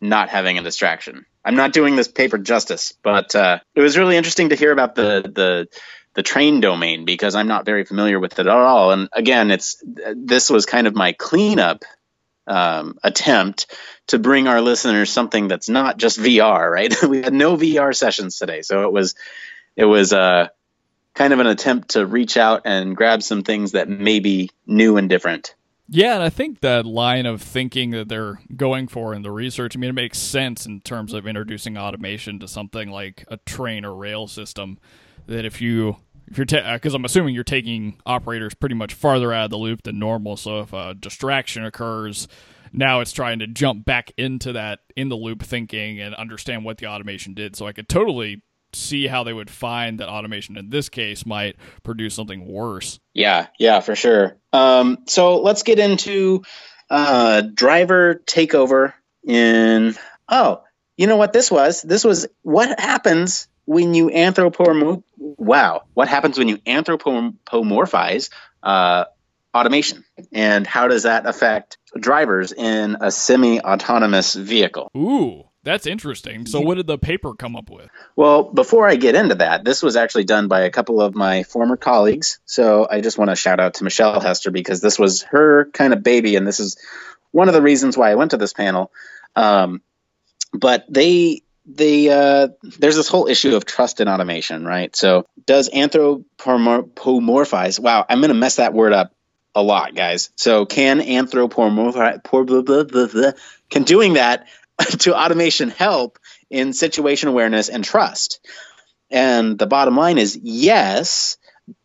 not 0.00 0.28
having 0.28 0.58
a 0.58 0.62
distraction. 0.62 1.24
I'm 1.44 1.56
not 1.56 1.72
doing 1.72 1.96
this 1.96 2.08
paper 2.08 2.38
justice, 2.38 2.92
but 3.02 3.34
uh, 3.34 3.60
it 3.74 3.80
was 3.80 3.98
really 3.98 4.16
interesting 4.16 4.48
to 4.50 4.56
hear 4.56 4.72
about 4.72 4.94
the 4.94 5.22
the 5.22 5.68
the 6.14 6.22
train 6.22 6.60
domain 6.60 7.04
because 7.04 7.34
I'm 7.34 7.48
not 7.48 7.66
very 7.66 7.84
familiar 7.84 8.18
with 8.18 8.38
it 8.38 8.46
at 8.46 8.48
all. 8.48 8.92
And 8.92 9.08
again, 9.12 9.50
it's 9.50 9.82
this 10.14 10.48
was 10.48 10.66
kind 10.66 10.86
of 10.86 10.94
my 10.94 11.12
cleanup 11.12 11.84
um, 12.46 12.98
attempt 13.02 13.74
to 14.08 14.18
bring 14.18 14.48
our 14.48 14.60
listeners 14.60 15.10
something 15.10 15.48
that's 15.48 15.68
not 15.68 15.96
just 15.96 16.18
VR. 16.18 16.70
Right? 16.70 16.94
we 17.08 17.22
had 17.22 17.32
no 17.32 17.56
VR 17.56 17.94
sessions 17.94 18.38
today, 18.38 18.62
so 18.62 18.84
it 18.84 18.92
was 18.92 19.14
it 19.76 19.84
was 19.84 20.12
uh, 20.12 20.48
kind 21.14 21.32
of 21.32 21.40
an 21.40 21.46
attempt 21.46 21.90
to 21.90 22.06
reach 22.06 22.36
out 22.36 22.62
and 22.64 22.96
grab 22.96 23.22
some 23.22 23.42
things 23.42 23.72
that 23.72 23.88
may 23.88 24.20
be 24.20 24.50
new 24.66 24.96
and 24.96 25.08
different. 25.08 25.54
Yeah, 25.88 26.14
and 26.14 26.22
I 26.22 26.30
think 26.30 26.60
that 26.60 26.86
line 26.86 27.26
of 27.26 27.42
thinking 27.42 27.90
that 27.90 28.08
they're 28.08 28.40
going 28.56 28.88
for 28.88 29.12
in 29.14 29.20
the 29.20 29.30
research, 29.30 29.76
I 29.76 29.80
mean, 29.80 29.90
it 29.90 29.94
makes 29.94 30.18
sense 30.18 30.64
in 30.64 30.80
terms 30.80 31.12
of 31.12 31.26
introducing 31.26 31.76
automation 31.76 32.38
to 32.38 32.48
something 32.48 32.90
like 32.90 33.24
a 33.28 33.36
train 33.38 33.84
or 33.84 33.94
rail 33.94 34.26
system. 34.26 34.78
That 35.26 35.44
if 35.44 35.60
you 35.60 35.96
if 36.26 36.38
you're 36.38 36.46
because 36.46 36.92
ta- 36.92 36.96
I'm 36.96 37.04
assuming 37.04 37.34
you're 37.34 37.44
taking 37.44 38.00
operators 38.06 38.54
pretty 38.54 38.74
much 38.74 38.94
farther 38.94 39.32
out 39.32 39.46
of 39.46 39.50
the 39.50 39.58
loop 39.58 39.82
than 39.82 39.98
normal. 39.98 40.36
So 40.36 40.60
if 40.60 40.72
a 40.72 40.94
distraction 40.94 41.64
occurs, 41.64 42.28
now 42.72 43.00
it's 43.00 43.12
trying 43.12 43.38
to 43.38 43.46
jump 43.46 43.84
back 43.84 44.12
into 44.16 44.52
that 44.52 44.80
in 44.96 45.08
the 45.08 45.16
loop 45.16 45.42
thinking 45.42 46.00
and 46.00 46.14
understand 46.14 46.64
what 46.64 46.78
the 46.78 46.86
automation 46.86 47.34
did. 47.34 47.56
So 47.56 47.66
I 47.66 47.72
could 47.72 47.88
totally 47.88 48.42
see 48.72 49.06
how 49.06 49.22
they 49.22 49.32
would 49.32 49.50
find 49.50 50.00
that 50.00 50.08
automation 50.08 50.56
in 50.56 50.70
this 50.70 50.88
case 50.88 51.24
might 51.24 51.56
produce 51.82 52.14
something 52.14 52.46
worse. 52.46 52.98
Yeah, 53.12 53.46
yeah, 53.58 53.80
for 53.80 53.94
sure. 53.94 54.36
Um, 54.52 55.04
so 55.06 55.40
let's 55.40 55.62
get 55.62 55.78
into 55.78 56.42
uh, 56.90 57.42
driver 57.42 58.16
takeover 58.26 58.92
in. 59.24 59.94
Oh, 60.28 60.62
you 60.96 61.06
know 61.06 61.16
what 61.16 61.32
this 61.32 61.50
was? 61.50 61.82
This 61.82 62.04
was 62.04 62.26
what 62.42 62.80
happens 62.80 63.48
when 63.66 63.94
you 63.94 64.08
anthropomorph. 64.08 65.02
Wow, 65.16 65.82
what 65.94 66.08
happens 66.08 66.38
when 66.38 66.48
you 66.48 66.58
anthropomorphize 66.58 68.30
uh, 68.62 69.04
automation, 69.54 70.04
and 70.32 70.66
how 70.66 70.88
does 70.88 71.04
that 71.04 71.26
affect 71.26 71.78
drivers 71.98 72.52
in 72.52 72.96
a 73.00 73.10
semi-autonomous 73.10 74.34
vehicle? 74.34 74.90
Ooh. 74.96 75.44
That's 75.64 75.86
interesting. 75.86 76.44
So, 76.44 76.60
what 76.60 76.74
did 76.74 76.86
the 76.86 76.98
paper 76.98 77.32
come 77.32 77.56
up 77.56 77.70
with? 77.70 77.88
Well, 78.16 78.42
before 78.42 78.86
I 78.86 78.96
get 78.96 79.14
into 79.14 79.36
that, 79.36 79.64
this 79.64 79.82
was 79.82 79.96
actually 79.96 80.24
done 80.24 80.46
by 80.46 80.60
a 80.60 80.70
couple 80.70 81.00
of 81.00 81.14
my 81.14 81.42
former 81.42 81.78
colleagues. 81.78 82.38
So, 82.44 82.86
I 82.88 83.00
just 83.00 83.16
want 83.16 83.30
to 83.30 83.34
shout 83.34 83.60
out 83.60 83.74
to 83.74 83.84
Michelle 83.84 84.20
Hester 84.20 84.50
because 84.50 84.82
this 84.82 84.98
was 84.98 85.22
her 85.22 85.70
kind 85.72 85.94
of 85.94 86.02
baby, 86.02 86.36
and 86.36 86.46
this 86.46 86.60
is 86.60 86.76
one 87.30 87.48
of 87.48 87.54
the 87.54 87.62
reasons 87.62 87.96
why 87.96 88.10
I 88.10 88.14
went 88.16 88.32
to 88.32 88.36
this 88.36 88.52
panel. 88.52 88.92
Um, 89.34 89.80
but 90.52 90.84
they 90.88 91.43
they 91.66 92.08
uh, 92.08 92.48
there's 92.62 92.96
this 92.96 93.08
whole 93.08 93.28
issue 93.28 93.56
of 93.56 93.64
trust 93.64 94.00
in 94.00 94.08
automation, 94.08 94.64
right? 94.64 94.94
So, 94.94 95.26
does 95.46 95.70
anthropomorphize? 95.70 97.80
Wow, 97.80 98.04
I'm 98.08 98.20
to 98.28 98.34
mess 98.34 98.56
that 98.56 98.74
word 98.74 98.92
up 98.92 99.12
a 99.54 99.62
lot, 99.62 99.94
guys. 99.94 100.30
So, 100.36 100.66
can 100.66 101.00
anthropomorphize? 101.00 103.34
Can 103.70 103.82
doing 103.84 104.14
that 104.14 104.46
to 105.00 105.16
automation 105.16 105.70
help 105.70 106.18
in 106.50 106.72
situation 106.72 107.28
awareness 107.28 107.68
and 107.68 107.84
trust? 107.84 108.40
And 109.10 109.58
the 109.58 109.66
bottom 109.66 109.96
line 109.96 110.18
is 110.18 110.38
yes, 110.42 111.36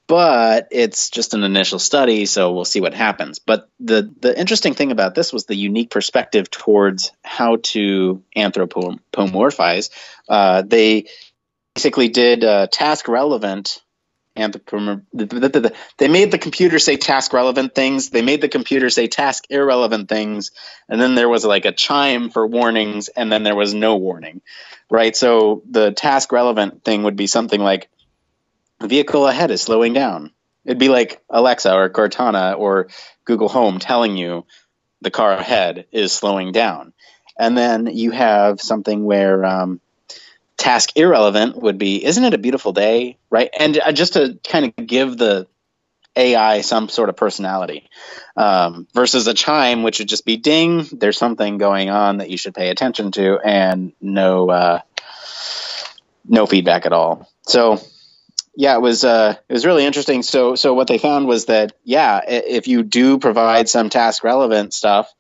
but 0.10 0.70
it's 0.72 1.12
just 1.12 1.36
an 1.36 1.44
initial 1.44 1.78
study, 1.78 2.26
so 2.26 2.52
we'll 2.52 2.66
see 2.66 2.82
what 2.82 2.96
happens. 2.96 3.38
But 3.38 3.70
the 3.80 4.12
the 4.20 4.38
interesting 4.38 4.74
thing 4.74 4.92
about 4.92 5.14
this 5.14 5.32
was 5.32 5.46
the 5.46 5.56
unique 5.56 5.92
perspective 5.92 6.50
towards 6.50 7.12
how 7.24 7.58
to 7.74 8.24
anthropomorphize. 8.36 9.92
Uh, 10.28 10.64
they 10.64 11.06
basically 11.76 12.10
did 12.10 12.44
uh, 12.44 12.66
task 12.68 13.08
relevant 13.08 13.84
they 14.36 16.08
made 16.08 16.32
the 16.32 16.40
computer 16.40 16.80
say 16.80 16.96
task 16.96 17.34
relevant 17.34 17.76
things. 17.76 18.10
They 18.10 18.22
made 18.22 18.40
the 18.40 18.48
computer 18.48 18.90
say 18.90 19.08
task 19.08 19.46
irrelevant 19.50 20.08
things. 20.08 20.52
And 20.88 21.02
then 21.02 21.16
there 21.16 21.28
was 21.28 21.44
like 21.44 21.66
a 21.66 21.74
chime 21.74 22.30
for 22.30 22.48
warnings, 22.48 23.10
and 23.10 23.30
then 23.30 23.44
there 23.44 23.56
was 23.56 23.74
no 23.74 23.98
warning, 23.98 24.42
right? 24.90 25.14
So 25.16 25.62
the 25.70 25.92
task 25.92 26.32
relevant 26.32 26.86
thing 26.86 27.04
would 27.04 27.18
be 27.18 27.28
something 27.28 27.60
like 27.60 27.90
vehicle 28.82 29.28
ahead 29.28 29.52
is 29.52 29.62
slowing 29.62 29.94
down. 29.94 30.32
It'd 30.66 30.78
be 30.78 30.90
like 30.90 31.22
Alexa 31.30 31.74
or 31.74 31.90
Cortana 31.90 32.58
or 32.58 32.90
Google 33.26 33.50
Home 33.50 33.80
telling 33.80 34.18
you 34.18 34.46
the 35.02 35.12
car 35.12 35.34
ahead 35.34 35.86
is 35.92 36.12
slowing 36.12 36.52
down. 36.52 36.94
And 37.38 37.58
then 37.58 37.88
you 37.88 38.12
have 38.12 38.60
something 38.60 39.06
where, 39.06 39.46
um, 39.46 39.80
task 40.60 40.92
irrelevant 40.98 41.56
would 41.56 41.78
be 41.78 42.04
isn't 42.04 42.26
it 42.26 42.34
a 42.34 42.38
beautiful 42.38 42.74
day 42.74 43.18
right 43.30 43.50
and 43.58 43.80
uh, 43.80 43.94
just 43.94 44.14
to 44.14 44.38
kind 44.48 44.66
of 44.66 44.86
give 44.86 45.18
the 45.18 45.48
ai 46.18 46.60
some 46.60 46.90
sort 46.90 47.08
of 47.08 47.16
personality 47.16 47.90
um, 48.36 48.86
versus 48.94 49.26
a 49.28 49.34
chime 49.34 49.84
which 49.84 50.00
would 50.00 50.10
just 50.10 50.26
be 50.26 50.36
ding 50.36 50.86
there's 50.92 51.18
something 51.18 51.58
going 51.58 51.90
on 51.90 52.18
that 52.18 52.30
you 52.30 52.36
should 52.36 52.54
pay 52.54 52.70
attention 52.70 53.12
to 53.12 53.40
and 53.40 53.94
no 54.02 54.50
uh, 54.50 54.82
no 56.26 56.46
feedback 56.46 56.86
at 56.86 56.92
all 56.92 57.32
so 57.44 57.80
yeah 58.60 58.76
it 58.76 58.82
was 58.82 59.04
uh, 59.04 59.36
it 59.48 59.54
was 59.54 59.66
really 59.66 59.86
interesting 59.86 60.22
so 60.22 60.56
so 60.56 60.74
what 60.74 60.88
they 60.88 60.98
found 60.98 61.28
was 61.28 61.46
that 61.46 61.74
yeah 61.84 62.22
if 62.28 62.68
you 62.68 62.84
do 62.84 63.18
provide 63.18 63.70
some 63.70 63.90
task 63.90 64.24
relevant 64.24 64.74
stuff 64.74 65.14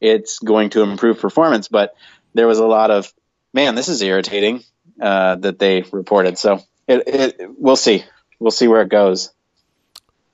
it's 0.00 0.38
going 0.38 0.70
to 0.70 0.82
improve 0.82 1.18
performance 1.18 1.68
but 1.68 1.94
there 2.34 2.46
was 2.46 2.58
a 2.58 2.66
lot 2.66 2.90
of 2.90 3.12
man 3.52 3.74
this 3.74 3.88
is 3.88 4.02
irritating 4.02 4.62
uh, 5.00 5.36
that 5.36 5.58
they 5.58 5.82
reported. 5.92 6.38
So 6.38 6.62
it, 6.86 7.02
it, 7.06 7.50
we'll 7.58 7.76
see. 7.76 8.04
We'll 8.38 8.50
see 8.50 8.68
where 8.68 8.82
it 8.82 8.88
goes. 8.88 9.32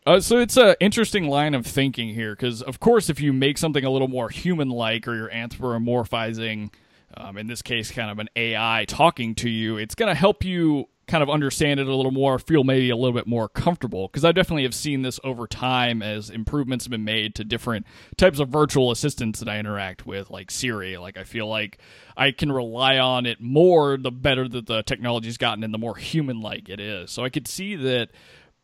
Uh, 0.06 0.20
so 0.20 0.38
it's 0.38 0.56
an 0.56 0.76
interesting 0.80 1.28
line 1.28 1.54
of 1.54 1.66
thinking 1.66 2.14
here, 2.14 2.34
because 2.34 2.62
of 2.62 2.80
course, 2.80 3.10
if 3.10 3.20
you 3.20 3.32
make 3.32 3.58
something 3.58 3.84
a 3.84 3.90
little 3.90 4.08
more 4.08 4.28
human-like, 4.28 5.06
or 5.06 5.14
you're 5.14 5.30
anthropomorphizing, 5.30 6.72
um, 7.16 7.36
in 7.36 7.46
this 7.46 7.62
case, 7.62 7.90
kind 7.90 8.10
of 8.10 8.18
an 8.18 8.28
AI 8.34 8.86
talking 8.88 9.34
to 9.36 9.48
you, 9.48 9.76
it's 9.76 9.94
going 9.94 10.08
to 10.08 10.14
help 10.14 10.42
you 10.42 10.88
kind 11.10 11.22
of 11.22 11.28
understand 11.28 11.80
it 11.80 11.88
a 11.88 11.94
little 11.94 12.12
more, 12.12 12.38
feel 12.38 12.62
maybe 12.62 12.88
a 12.88 12.96
little 12.96 13.12
bit 13.12 13.26
more 13.26 13.48
comfortable. 13.48 14.06
Because 14.06 14.24
I 14.24 14.30
definitely 14.32 14.62
have 14.62 14.74
seen 14.74 15.02
this 15.02 15.18
over 15.24 15.46
time 15.46 16.02
as 16.02 16.30
improvements 16.30 16.84
have 16.84 16.90
been 16.90 17.04
made 17.04 17.34
to 17.34 17.44
different 17.44 17.84
types 18.16 18.38
of 18.38 18.48
virtual 18.48 18.92
assistants 18.92 19.40
that 19.40 19.48
I 19.48 19.58
interact 19.58 20.06
with, 20.06 20.30
like 20.30 20.50
Siri. 20.50 20.96
Like 20.96 21.18
I 21.18 21.24
feel 21.24 21.48
like 21.48 21.78
I 22.16 22.30
can 22.30 22.52
rely 22.52 22.98
on 22.98 23.26
it 23.26 23.40
more 23.40 23.96
the 23.96 24.12
better 24.12 24.48
that 24.48 24.66
the 24.66 24.82
technology's 24.84 25.36
gotten 25.36 25.64
and 25.64 25.74
the 25.74 25.78
more 25.78 25.96
human 25.96 26.40
like 26.40 26.68
it 26.68 26.78
is. 26.78 27.10
So 27.10 27.24
I 27.24 27.28
could 27.28 27.48
see 27.48 27.74
that 27.76 28.10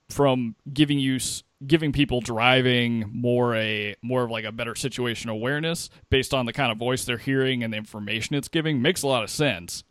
from 0.09 0.55
giving 0.73 1.01
you 1.01 1.19
giving 1.67 1.91
people 1.91 2.21
driving 2.21 3.11
more 3.13 3.57
a 3.57 3.97
more 4.03 4.25
of 4.25 4.31
like 4.31 4.45
a 4.45 4.53
better 4.53 4.75
situation 4.75 5.31
awareness 5.31 5.89
based 6.11 6.35
on 6.35 6.47
the 6.47 6.53
kind 6.53 6.71
of 6.71 6.79
voice 6.79 7.05
they're 7.05 7.17
hearing 7.17 7.65
and 7.65 7.73
the 7.73 7.79
information 7.79 8.37
it's 8.37 8.49
giving 8.49 8.81
makes 8.83 9.03
a 9.03 9.07
lot 9.07 9.25
of 9.25 9.31
sense. 9.31 9.83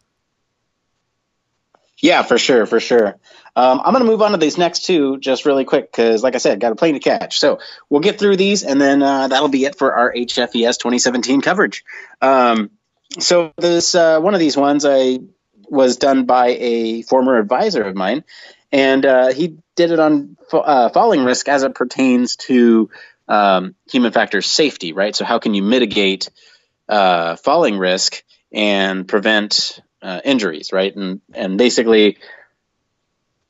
Yeah, 2.02 2.24
for 2.24 2.38
sure, 2.38 2.66
for 2.66 2.80
sure. 2.80 3.18
Um, 3.56 3.80
I'm 3.80 3.94
going 3.94 4.04
to 4.04 4.10
move 4.10 4.22
on 4.22 4.32
to 4.32 4.38
these 4.38 4.58
next 4.58 4.86
two 4.86 5.18
just 5.18 5.46
really 5.46 5.64
quick 5.64 5.90
because, 5.90 6.24
like 6.24 6.36
I 6.36 6.40
said, 6.40 6.60
got 6.60 6.74
a 6.74 6.76
plane 6.76 6.96
to 6.96 7.00
catch. 7.00 7.40
So 7.40 7.60
we'll 7.90 8.02
get 8.02 8.20
through 8.20 8.36
these, 8.36 8.64
and 8.64 8.82
then 8.82 9.02
uh, 9.02 9.30
that'll 9.30 9.48
be 9.48 9.64
it 9.64 9.78
for 9.78 9.96
our 9.96 10.14
HFES 10.14 10.78
2017 10.78 11.42
coverage. 11.42 11.86
Um, 12.22 12.72
so 13.20 13.54
this 13.58 13.96
uh, 13.96 14.20
one 14.20 14.34
of 14.34 14.42
these 14.42 14.58
ones 14.58 14.86
I 14.86 15.20
was 15.70 15.98
done 15.98 16.26
by 16.26 16.48
a 16.60 17.02
former 17.04 17.38
advisor 17.38 17.84
of 17.84 17.96
mine, 17.96 18.26
and 18.74 19.06
uh, 19.06 19.34
he 19.34 19.58
did 19.76 19.92
it 19.92 20.00
on 20.00 20.36
uh, 20.52 20.90
falling 20.90 21.24
risk 21.24 21.48
as 21.48 21.64
it 21.64 21.76
pertains 21.76 22.36
to 22.36 22.90
um, 23.30 23.76
human 23.90 24.12
factor 24.12 24.42
safety, 24.42 24.92
right? 24.92 25.16
So 25.16 25.24
how 25.24 25.40
can 25.40 25.54
you 25.54 25.64
mitigate 25.64 26.30
uh, 26.90 27.38
falling 27.38 27.78
risk 27.78 28.22
and 28.52 29.08
prevent 29.08 29.80
uh, 30.02 30.22
injuries, 30.24 30.72
right? 30.72 30.96
And 30.96 31.22
and 31.34 31.58
basically, 31.58 32.18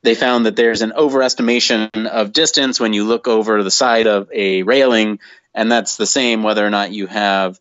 they 0.04 0.16
found 0.16 0.46
that 0.46 0.56
there's 0.56 0.82
an 0.82 0.92
overestimation 0.92 2.08
of 2.08 2.32
distance 2.32 2.80
when 2.80 2.94
you 2.94 3.06
look 3.06 3.28
over 3.28 3.64
the 3.64 3.72
side 3.72 4.08
of 4.08 4.30
a 4.32 4.64
railing, 4.64 5.20
and 5.54 5.72
that's 5.72 5.98
the 5.98 6.06
same 6.06 6.44
whether 6.44 6.66
or 6.66 6.70
not 6.70 6.92
you 6.92 7.08
have 7.08 7.60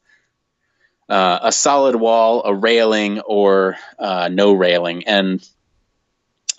uh, 1.08 1.40
a 1.42 1.52
solid 1.52 1.96
wall, 1.96 2.42
a 2.44 2.54
railing, 2.54 3.20
or 3.20 3.76
uh, 3.98 4.28
no 4.30 4.52
railing. 4.52 5.04
And 5.08 5.46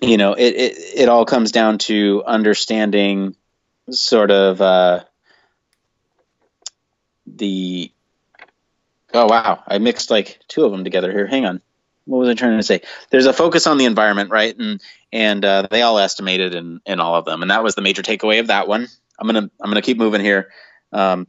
you 0.02 0.18
know, 0.18 0.34
it, 0.34 0.56
it 0.56 0.78
it 0.96 1.10
all 1.10 1.26
comes 1.26 1.52
down 1.52 1.78
to 1.80 2.24
understanding 2.26 3.36
sort 3.90 4.32
of 4.32 4.62
uh, 4.62 5.04
the. 7.26 7.92
Oh 9.14 9.28
wow! 9.28 9.64
I 9.66 9.78
mixed 9.78 10.12
like 10.12 10.40
two 10.50 10.66
of 10.66 10.72
them 10.72 10.84
together 10.84 11.12
here. 11.12 11.28
Hang 11.28 11.46
on 11.46 11.62
what 12.06 12.20
was 12.20 12.30
I 12.30 12.34
trying 12.34 12.58
to 12.58 12.64
say? 12.64 12.82
There's 13.10 13.26
a 13.26 13.34
focus 13.34 13.68
on 13.68 13.78
the 13.78 13.86
environment, 13.86 14.30
right? 14.32 14.58
And 14.58 14.82
and 15.12 15.44
uh, 15.44 15.68
they 15.70 15.82
all 15.82 16.00
estimated 16.00 16.56
in 16.56 16.82
in 16.86 17.00
all 17.00 17.16
of 17.16 17.26
them, 17.26 17.42
and 17.42 17.52
that 17.52 17.64
was 17.64 17.76
the 17.76 17.82
major 17.82 18.02
takeaway 18.02 18.40
of 18.40 18.48
that 18.48 18.68
one. 18.68 18.88
I'm 19.20 19.28
gonna 19.28 19.50
I'm 19.62 19.70
gonna 19.70 19.82
keep 19.82 19.98
moving 19.98 20.22
here. 20.22 20.52
Um, 20.92 21.28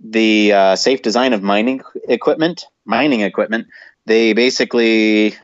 the 0.00 0.52
uh, 0.52 0.76
safe 0.76 1.02
design 1.02 1.32
of 1.32 1.42
mining 1.42 1.82
equipment, 2.08 2.66
mining 2.84 3.20
equipment. 3.20 3.68
They 4.06 4.32
basically 4.32 5.34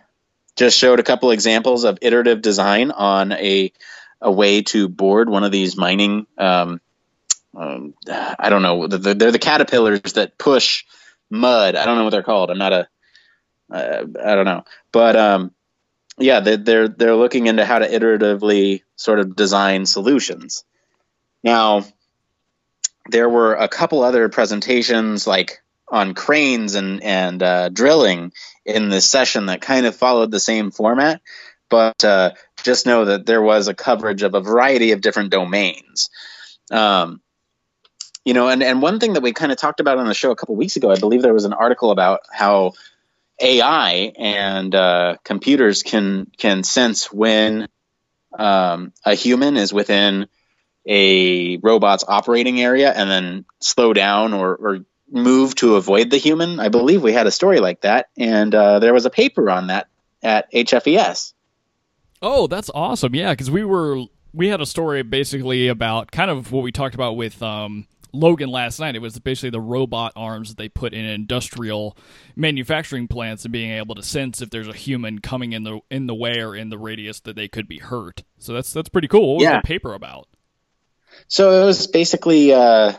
just 0.57 0.79
showed 0.79 1.01
a 1.01 1.05
couple 1.05 1.31
examples 1.33 1.85
of 1.85 1.99
iterative 2.01 2.41
design 2.41 2.91
on 2.91 3.33
a 3.33 3.73
a 4.21 4.33
way 4.33 4.63
to 4.63 4.89
board 4.89 5.29
one 5.29 5.45
of 5.45 5.53
these 5.53 5.77
mining. 5.77 6.27
Um, 6.39 6.81
um, 7.57 7.95
I 8.09 8.49
don't 8.49 8.63
know. 8.63 8.87
They're, 8.89 9.15
they're, 9.15 9.31
the 9.31 9.39
caterpillars 9.39 10.15
that 10.15 10.39
push 10.39 10.85
mud. 11.31 11.77
I 11.77 11.85
don't 11.85 11.97
know 11.97 12.05
what 12.05 12.11
they're 12.11 12.23
called. 12.23 12.51
I'm 12.51 12.59
not 12.59 12.73
a. 12.73 12.89
Uh, 13.75 14.05
I 14.25 14.35
don't 14.37 14.45
know, 14.45 14.65
but 14.93 15.17
um, 15.17 15.53
yeah, 16.19 16.41
they're, 16.41 16.57
they're 16.57 16.89
they're 16.89 17.17
looking 17.17 17.49
into 17.49 17.65
how 17.65 17.81
to 17.81 17.89
iteratively 17.89 18.83
sort 18.95 19.19
of 19.19 19.35
design 19.35 19.85
solutions. 19.85 20.65
Now, 21.43 21.85
there 23.11 23.29
were 23.29 23.55
a 23.55 23.69
couple 23.69 24.03
other 24.03 24.29
presentations 24.29 25.27
like 25.27 25.61
on 25.89 26.15
cranes 26.15 26.77
and 26.77 27.03
and 27.03 27.43
uh, 27.43 27.69
drilling 27.69 28.33
in 28.65 28.91
this 28.91 29.11
session 29.11 29.47
that 29.47 29.61
kind 29.61 29.87
of 29.87 29.97
followed 29.97 30.31
the 30.31 30.41
same 30.41 30.71
format, 30.71 31.21
but 31.69 32.05
uh, 32.05 32.31
just 32.63 32.87
know 32.87 33.07
that 33.07 33.27
there 33.27 33.43
was 33.43 33.67
a 33.67 33.75
coverage 33.75 34.23
of 34.23 34.35
a 34.35 34.41
variety 34.41 34.93
of 34.93 35.01
different 35.01 35.31
domains. 35.31 36.11
Um, 36.71 37.21
you 38.25 38.33
know, 38.33 38.49
and, 38.49 38.63
and 38.63 38.81
one 38.81 39.01
thing 39.01 39.15
that 39.15 39.23
we 39.23 39.33
kind 39.33 39.53
of 39.53 39.59
talked 39.59 39.81
about 39.81 39.99
on 39.99 40.07
the 40.07 40.15
show 40.15 40.31
a 40.31 40.37
couple 40.37 40.57
weeks 40.57 40.77
ago, 40.77 40.91
I 40.91 40.99
believe 40.99 41.21
there 41.21 41.35
was 41.35 41.45
an 41.45 41.53
article 41.53 41.91
about 41.91 42.21
how 42.33 42.73
AI 43.41 44.13
and 44.17 44.75
uh, 44.75 45.17
computers 45.25 45.83
can 45.83 46.31
can 46.39 46.63
sense 46.63 47.13
when 47.13 47.69
um, 48.39 48.93
a 49.05 49.15
human 49.15 49.57
is 49.57 49.73
within 49.73 50.27
a 50.87 51.57
robot's 51.59 52.05
operating 52.07 52.61
area 52.61 52.93
and 52.93 53.09
then 53.09 53.45
slow 53.61 53.93
down 53.93 54.35
or, 54.35 54.55
or 54.55 54.85
move 55.11 55.55
to 55.57 55.77
avoid 55.77 56.11
the 56.11 56.19
human. 56.19 56.61
I 56.61 56.69
believe 56.69 57.03
we 57.03 57.13
had 57.13 57.27
a 57.27 57.31
story 57.31 57.61
like 57.61 57.83
that, 57.83 58.09
and 58.19 58.55
uh, 58.55 58.79
there 58.79 58.95
was 58.95 59.07
a 59.07 59.11
paper 59.11 59.51
on 59.51 59.69
that 59.69 59.89
at 60.23 60.53
HFES. 60.53 61.33
Oh, 62.23 62.47
that's 62.47 62.71
awesome! 62.75 63.15
Yeah, 63.15 63.33
because 63.33 63.51
we 63.51 63.65
were 63.65 64.05
we 64.33 64.49
had 64.49 64.61
a 64.61 64.67
story 64.67 65.03
basically 65.03 65.69
about 65.69 66.11
kind 66.11 66.31
of 66.31 66.53
what 66.53 66.63
we 66.63 66.73
talked 66.73 66.95
about 66.95 67.17
with 67.17 67.43
um, 67.43 67.87
Logan 68.15 68.49
last 68.49 68.79
night. 68.79 68.95
It 68.95 69.01
was 69.01 69.19
basically 69.19 69.51
the 69.51 69.61
robot 69.61 70.13
arms 70.17 70.49
that 70.49 70.57
they 70.57 70.69
put 70.69 70.95
in 70.95 71.05
industrial 71.05 71.97
manufacturing 72.37 73.09
plants 73.09 73.45
and 73.45 73.53
being 73.53 73.73
able 73.73 73.95
to 73.97 74.03
sense 74.03 74.41
if 74.41 74.51
there's 74.51 74.69
a 74.69 74.73
human 74.73 75.19
coming 75.19 75.53
in 75.53 75.65
the 75.65 75.81
in 75.91 76.07
the 76.07 76.15
way 76.15 76.41
or 76.41 76.55
in 76.55 76.69
the 76.69 76.79
radius 76.79 77.21
that 77.21 77.37
they 77.37 77.49
could 77.49 77.69
be 77.69 77.79
hurt. 77.79 78.23
So 78.39 78.55
that's 78.55 78.73
that's 78.73 78.89
pretty 78.89 79.09
cool. 79.09 79.29
What 79.29 79.35
was 79.37 79.43
yeah. 79.45 79.61
the 79.61 79.67
paper 79.67 79.95
about? 79.95 80.29
So 81.29 81.63
it 81.63 81.67
was 81.67 81.87
basically 81.87 82.53
uh, 82.53 82.93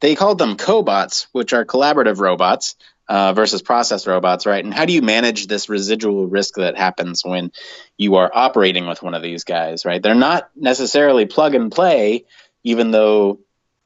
they 0.00 0.14
called 0.14 0.38
them 0.38 0.56
cobots, 0.56 1.26
which 1.32 1.52
are 1.52 1.64
collaborative 1.64 2.18
robots. 2.18 2.76
Uh, 3.10 3.32
versus 3.32 3.62
process 3.62 4.06
robots, 4.06 4.44
right? 4.44 4.62
And 4.62 4.74
how 4.74 4.84
do 4.84 4.92
you 4.92 5.00
manage 5.00 5.46
this 5.46 5.70
residual 5.70 6.26
risk 6.26 6.56
that 6.56 6.76
happens 6.76 7.24
when 7.24 7.52
you 7.96 8.16
are 8.16 8.30
operating 8.30 8.86
with 8.86 9.02
one 9.02 9.14
of 9.14 9.22
these 9.22 9.44
guys, 9.44 9.86
right? 9.86 10.02
They're 10.02 10.14
not 10.14 10.50
necessarily 10.54 11.24
plug 11.24 11.54
and 11.54 11.72
play, 11.72 12.26
even 12.64 12.90
though 12.90 13.38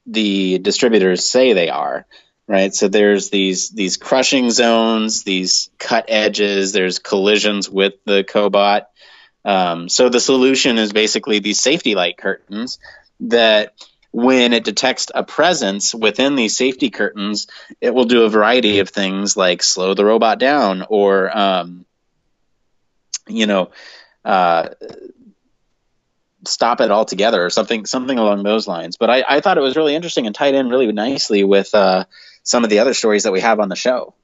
the 0.07 0.59
distributors 0.59 1.29
say 1.29 1.53
they 1.53 1.69
are 1.69 2.07
right? 2.47 2.75
So 2.75 2.89
there's 2.89 3.31
these 3.31 3.71
these 3.71 3.97
crushing 3.97 4.51
zones 4.51 5.23
these 5.23 5.71
cut 5.79 6.07
edges 6.09 6.73
there's 6.73 6.99
collisions 6.99 7.69
with 7.69 7.95
the 8.05 8.25
cobot. 8.25 8.87
Um, 9.45 9.89
so 9.89 10.09
the 10.09 10.21
solution 10.21 10.79
is 10.79 10.93
basically 10.93 11.41
these 11.41 11.61
safety 11.61 11.95
light 11.95 12.17
curtains 12.17 12.79
that 13.21 13.75
when 14.13 14.53
it 14.53 14.65
detects 14.65 15.11
a 15.15 15.25
presence 15.25 15.95
within 15.95 16.37
these 16.37 16.57
safety 16.57 16.91
curtains 16.91 17.47
it 17.81 17.95
will 17.95 18.05
do 18.05 18.25
a 18.25 18.29
variety 18.29 18.79
of 18.81 18.91
things 18.91 19.37
like 19.37 19.63
slow 19.63 19.95
the 19.95 20.05
robot 20.05 20.39
down 20.39 20.85
or 20.89 21.37
um, 21.37 21.85
you 23.27 23.47
know 23.47 23.71
uh, 24.25 24.69
stop 26.45 26.81
it 26.81 26.91
altogether 26.91 27.45
or 27.45 27.51
something 27.51 27.87
something 27.87 28.19
along 28.19 28.43
those 28.43 28.67
lines. 28.67 28.97
But 28.97 29.11
I, 29.11 29.25
I 29.29 29.41
thought 29.41 29.59
it 29.59 29.63
was 29.63 29.77
really 29.77 29.95
interesting 29.95 30.27
and 30.27 30.35
tied 30.35 30.55
in 30.55 30.69
really 30.69 30.91
nicely 30.91 31.45
with 31.45 31.75
uh, 31.75 32.05
some 32.43 32.65
of 32.65 32.71
the 32.71 32.81
other 32.81 32.95
stories 32.95 33.25
that 33.25 33.33
we 33.33 33.41
have 33.41 33.61
on 33.61 33.69
the 33.69 33.77
show. 33.77 34.15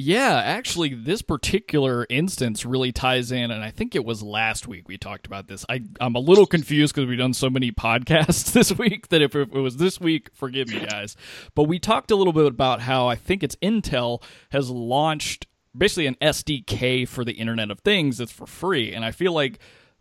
Yeah, 0.00 0.40
actually, 0.44 0.94
this 0.94 1.22
particular 1.22 2.06
instance 2.08 2.64
really 2.64 2.92
ties 2.92 3.32
in, 3.32 3.50
and 3.50 3.64
I 3.64 3.72
think 3.72 3.96
it 3.96 4.04
was 4.04 4.22
last 4.22 4.68
week 4.68 4.88
we 4.88 4.96
talked 4.96 5.26
about 5.26 5.48
this. 5.48 5.66
I, 5.68 5.82
I'm 6.00 6.14
a 6.14 6.20
little 6.20 6.46
confused 6.46 6.94
because 6.94 7.08
we've 7.08 7.18
done 7.18 7.34
so 7.34 7.50
many 7.50 7.72
podcasts 7.72 8.52
this 8.52 8.70
week 8.78 9.08
that 9.08 9.22
if 9.22 9.34
it 9.34 9.50
was 9.52 9.78
this 9.78 9.98
week, 9.98 10.30
forgive 10.32 10.68
me, 10.68 10.86
guys. 10.86 11.16
But 11.56 11.64
we 11.64 11.80
talked 11.80 12.12
a 12.12 12.14
little 12.14 12.32
bit 12.32 12.46
about 12.46 12.82
how 12.82 13.08
I 13.08 13.16
think 13.16 13.42
it's 13.42 13.56
Intel 13.56 14.22
has 14.50 14.70
launched 14.70 15.48
basically 15.76 16.06
an 16.06 16.16
SDK 16.22 17.08
for 17.08 17.24
the 17.24 17.32
Internet 17.32 17.72
of 17.72 17.80
Things 17.80 18.18
that's 18.18 18.30
for 18.30 18.46
free, 18.46 18.92
and 18.92 19.04
I 19.04 19.10
feel 19.10 19.32
like 19.32 19.58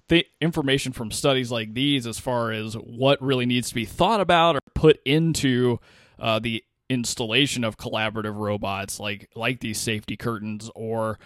the 0.10 0.26
information 0.39 0.93
from 0.93 1.12
studies 1.12 1.52
like 1.52 1.74
these 1.74 2.08
as 2.08 2.20
far 2.20 2.52
as 2.52 2.76
what 2.76 3.22
really 3.22 3.46
needs 3.46 3.70
to 3.70 3.76
be 3.76 3.86
thought 3.86 4.22
about 4.22 4.56
or 4.56 4.60
put 4.74 5.00
into 5.06 5.80
uh, 6.20 6.39
the 6.39 6.63
installation 6.89 7.63
of 7.63 7.78
collaborative 7.78 8.38
robots 8.38 9.00
like 9.00 9.30
like 9.36 9.60
these 9.60 9.78
safety 9.78 10.15
curtains 10.15 10.72
or 10.74 11.20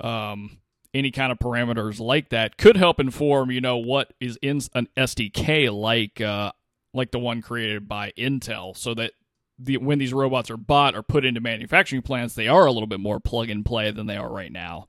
um, 0.00 0.58
any 0.94 1.10
kind 1.10 1.32
of 1.32 1.38
parameters 1.38 1.98
like 1.98 2.28
that 2.28 2.56
could 2.56 2.76
help 2.76 3.00
inform 3.00 3.50
you 3.50 3.60
know 3.60 3.76
what 3.76 4.12
is 4.20 4.38
in 4.40 4.60
an 4.74 4.88
SDK 4.96 5.72
like 5.76 6.20
uh, 6.20 6.52
like 6.94 7.10
the 7.10 7.18
one 7.18 7.42
created 7.42 7.88
by 7.88 8.12
Intel 8.16 8.76
so 8.76 8.94
that 8.94 9.12
the, 9.58 9.76
when 9.76 9.98
these 9.98 10.14
robots 10.14 10.50
are 10.50 10.56
bought 10.56 10.94
or 10.94 11.02
put 11.02 11.24
into 11.24 11.40
manufacturing 11.40 12.02
plants 12.02 12.34
they 12.34 12.46
are 12.48 12.66
a 12.66 12.72
little 12.72 12.86
bit 12.86 13.00
more 13.00 13.18
plug 13.18 13.50
and 13.50 13.64
play 13.64 13.90
than 13.90 14.06
they 14.06 14.16
are 14.16 14.32
right 14.32 14.52
now 14.52 14.86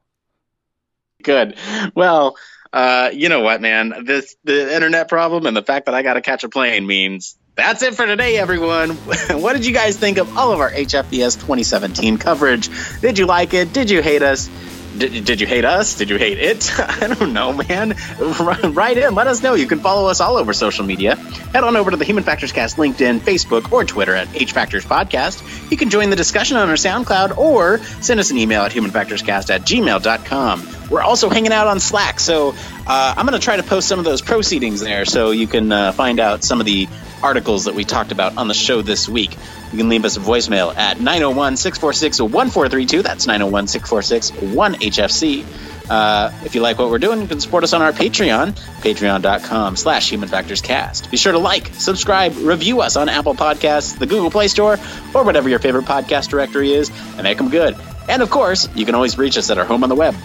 good 1.24 1.56
well 1.96 2.36
uh, 2.74 3.10
you 3.14 3.28
know 3.30 3.42
what, 3.42 3.62
man? 3.62 4.06
This 4.06 4.36
the 4.44 4.74
internet 4.74 5.10
problem 5.10 5.46
and 5.46 5.56
the 5.56 5.62
fact 5.62 5.88
that 5.88 5.96
I 5.96 6.04
got 6.04 6.14
to 6.14 6.22
catch 6.22 6.44
a 6.44 6.50
plane 6.50 6.88
means 6.88 7.38
that's 7.56 7.84
it 7.84 7.96
for 7.96 8.06
today, 8.06 8.38
everyone. 8.38 8.92
what 9.30 9.54
did 9.54 9.66
you 9.66 9.74
guys 9.74 9.98
think 9.98 10.18
of 10.18 10.38
all 10.38 10.54
of 10.54 10.62
our 10.62 10.72
HFES 10.72 11.36
2017 11.36 12.18
coverage? 12.18 12.70
Did 13.02 13.18
you 13.18 13.26
like 13.26 13.54
it? 13.54 13.74
Did 13.74 13.90
you 13.90 14.02
hate 14.02 14.22
us? 14.22 14.50
Did, 14.98 15.26
did 15.26 15.42
you 15.42 15.48
hate 15.48 15.66
us? 15.66 15.96
Did 15.96 16.10
you 16.10 16.18
hate 16.18 16.38
it? 16.38 16.80
I 16.80 17.08
don't 17.08 17.34
know, 17.34 17.54
man. 17.54 17.96
Write 18.20 18.98
in. 18.98 19.16
Let 19.16 19.28
us 19.28 19.42
know. 19.42 19.54
You 19.54 19.68
can 19.68 19.80
follow 19.80 20.10
us 20.10 20.20
all 20.20 20.38
over 20.38 20.54
social 20.54 20.86
media. 20.86 21.16
Head 21.16 21.64
on 21.64 21.76
over 21.76 21.92
to 21.92 21.98
the 21.98 22.06
Human 22.06 22.24
Factors 22.24 22.52
Cast 22.52 22.78
LinkedIn, 22.78 23.20
Facebook, 23.20 23.72
or 23.72 23.86
Twitter 23.86 24.16
at 24.16 24.28
H 24.36 24.52
Factors 24.52 24.86
Podcast. 24.86 25.72
You 25.72 25.78
can 25.78 25.90
join 25.90 26.10
the 26.10 26.16
discussion 26.16 26.58
on 26.58 26.70
our 26.70 26.76
SoundCloud 26.76 27.38
or 27.38 27.78
send 28.02 28.20
us 28.20 28.32
an 28.32 28.38
email 28.38 28.64
at 28.64 28.72
humanfactorscast 28.72 29.50
at 29.50 29.62
gmail.com. 29.62 30.68
We're 30.90 31.02
also 31.02 31.30
hanging 31.30 31.54
out 31.54 31.68
on 31.68 31.80
Slack, 31.80 32.20
so 32.20 32.54
uh, 32.86 33.14
I'm 33.16 33.26
going 33.26 33.40
to 33.40 33.44
try 33.44 33.56
to 33.56 33.64
post 33.64 33.88
some 33.88 34.00
of 34.00 34.04
those 34.04 34.22
proceedings 34.22 34.82
there 34.82 35.06
so 35.06 35.32
you 35.32 35.48
can 35.48 35.72
uh, 35.72 35.94
find 35.94 36.20
out 36.20 36.44
some 36.44 36.60
of 36.60 36.66
the 36.66 36.90
articles 37.24 37.66
that 37.66 37.76
we 37.76 37.84
talked 37.84 38.12
about 38.12 38.38
on 38.38 38.48
the 38.48 38.54
show 38.54 38.82
this 38.82 39.08
week. 39.08 39.38
You 39.72 39.78
can 39.78 39.90
leave 39.90 40.06
us 40.06 40.18
a 40.18 40.20
voicemail 40.20 40.76
at 40.76 41.00
901 41.00 41.58
646 41.58 42.22
1432. 42.22 43.02
That's 43.02 43.28
901 43.28 43.68
646 43.68 44.32
1HFC. 44.54 45.46
Uh, 45.90 46.32
if 46.46 46.56
you 46.56 46.62
like 46.62 46.78
what 46.80 46.90
we're 46.90 47.00
doing, 47.00 47.22
you 47.22 47.28
can 47.28 47.40
support 47.42 47.64
us 47.64 47.74
on 47.74 47.82
our 47.82 47.92
Patreon, 47.92 48.52
patreon.com 48.82 49.76
slash 49.76 50.10
human 50.10 50.30
factors 50.30 50.62
cast. 50.62 51.12
Be 51.12 51.18
sure 51.18 51.34
to 51.34 51.38
like, 51.38 51.68
subscribe, 51.74 52.34
review 52.38 52.82
us 52.82 52.96
on 52.96 53.10
Apple 53.10 53.36
Podcasts, 53.36 53.98
the 53.98 54.06
Google 54.06 54.32
Play 54.32 54.48
Store, 54.48 54.78
or 55.14 55.24
whatever 55.24 55.50
your 55.50 55.60
favorite 55.60 55.86
podcast 55.86 56.30
directory 56.30 56.72
is, 56.72 56.90
and 56.90 57.24
make 57.24 57.38
them 57.38 57.50
good. 57.50 57.76
And 58.08 58.22
of 58.22 58.30
course, 58.30 58.70
you 58.76 58.86
can 58.86 58.96
always 58.96 59.18
reach 59.18 59.38
us 59.38 59.50
at 59.50 59.58
our 59.58 59.66
home 59.66 59.84
on 59.84 59.90
the 59.90 59.96
web. 59.96 60.16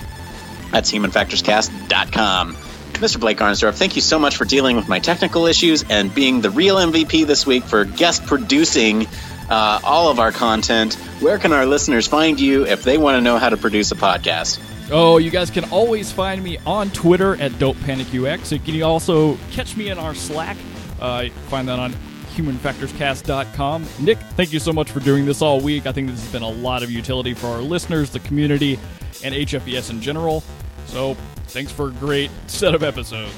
That's 0.71 0.93
humanfactorscast.com. 0.93 2.57
Mr. 2.99 3.21
Blake 3.21 3.39
Arnsdorff, 3.39 3.75
thank 3.75 3.97
you 3.97 4.03
so 4.03 4.19
much 4.19 4.37
for 4.37 4.45
dealing 4.45 4.77
with 4.77 4.89
my 4.89 4.99
technical 4.99 5.47
issues 5.47 5.85
and 5.89 6.15
being 6.15 6.41
the 6.41 6.51
real 6.51 6.77
MVP 6.77 7.27
this 7.27 7.47
week 7.47 7.65
for 7.65 7.85
guest 7.85 8.27
producing 8.27 9.07
uh, 9.51 9.81
all 9.85 10.09
of 10.09 10.19
our 10.19 10.33
content. 10.33 10.95
Where 11.21 11.39
can 11.39 11.53
our 11.53 11.67
listeners 11.67 12.07
find 12.07 12.41
you 12.41 12.67
if 12.67 12.83
they 12.83 12.99
want 12.99 13.17
to 13.17 13.21
know 13.21 13.39
how 13.39 13.49
to 13.49 13.57
produce 13.57 13.93
a 13.93 13.95
podcast? 13.97 14.61
Oh, 14.91 15.19
you 15.19 15.31
guys 15.31 15.51
can 15.51 15.65
always 15.71 16.13
find 16.13 16.43
me 16.43 16.59
on 16.67 16.91
Twitter 16.91 17.41
at 17.41 17.59
Don't 17.59 17.81
Panic 17.83 18.15
UX. 18.15 18.53
You 18.53 18.59
can 18.59 18.83
also 18.83 19.37
catch 19.51 19.77
me 19.77 19.89
in 19.89 19.99
our 19.99 20.15
Slack. 20.15 20.57
Uh, 21.01 21.29
find 21.49 21.69
that 21.69 21.79
on 21.79 21.93
humanfactorscast.com. 22.35 23.87
Nick, 24.01 24.19
thank 24.19 24.53
you 24.53 24.61
so 24.61 24.73
much 24.73 24.91
for 24.91 25.01
doing 25.01 25.25
this 25.25 25.43
all 25.43 25.61
week. 25.61 25.87
I 25.87 25.93
think 25.93 26.09
this 26.09 26.21
has 26.23 26.31
been 26.31 26.43
a 26.43 26.49
lot 26.49 26.83
of 26.83 26.91
utility 26.91 27.35
for 27.35 27.49
our 27.49 27.61
listeners, 27.61 28.11
the 28.11 28.21
community, 28.21 28.79
and 29.25 29.35
HFES 29.35 29.91
in 29.91 30.01
general. 30.01 30.43
So, 30.87 31.17
thanks 31.57 31.73
for 31.73 31.89
a 31.89 31.93
great 31.93 32.31
set 32.49 32.75
of 32.75 32.83
episodes. 32.83 33.33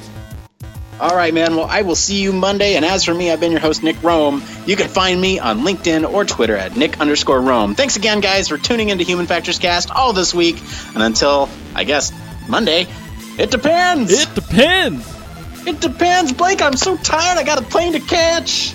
All 0.99 1.15
right, 1.15 1.33
man. 1.33 1.55
Well, 1.55 1.67
I 1.67 1.83
will 1.83 1.95
see 1.95 2.21
you 2.21 2.33
Monday. 2.33 2.75
And 2.75 2.85
as 2.85 3.05
for 3.05 3.15
me, 3.15 3.31
I've 3.31 3.39
been 3.39 3.53
your 3.53 3.61
host, 3.61 3.85
Nick 3.85 3.95
Roome. 3.99 4.43
You 4.67 4.75
can 4.75 4.89
find 4.89 5.21
me 5.21 5.39
on 5.39 5.61
LinkedIn 5.61 6.13
or 6.13 6.25
Twitter 6.25 6.57
at 6.57 6.77
Nick 6.77 7.01
underscore 7.01 7.39
Roome. 7.39 7.77
Thanks 7.77 7.95
again, 7.95 8.19
guys, 8.19 8.49
for 8.49 8.59
tuning 8.59 8.89
into 8.89 9.05
Human 9.05 9.27
Factors 9.27 9.61
Cast 9.61 9.93
all 9.93 10.13
this 10.13 10.35
week. 10.35 10.61
And 10.95 11.03
until, 11.05 11.49
I 11.77 11.85
guess, 11.85 12.13
Monday, 12.49 12.89
it 13.39 13.53
depends. 13.53 14.11
It 14.11 14.35
depends. 14.35 15.17
It 15.65 15.81
depends, 15.81 16.33
Blake. 16.33 16.61
I'm 16.61 16.77
so 16.77 16.97
tired. 16.97 17.39
I 17.39 17.45
got 17.45 17.61
a 17.61 17.63
plane 17.63 17.93
to 17.93 18.01
catch. 18.01 18.75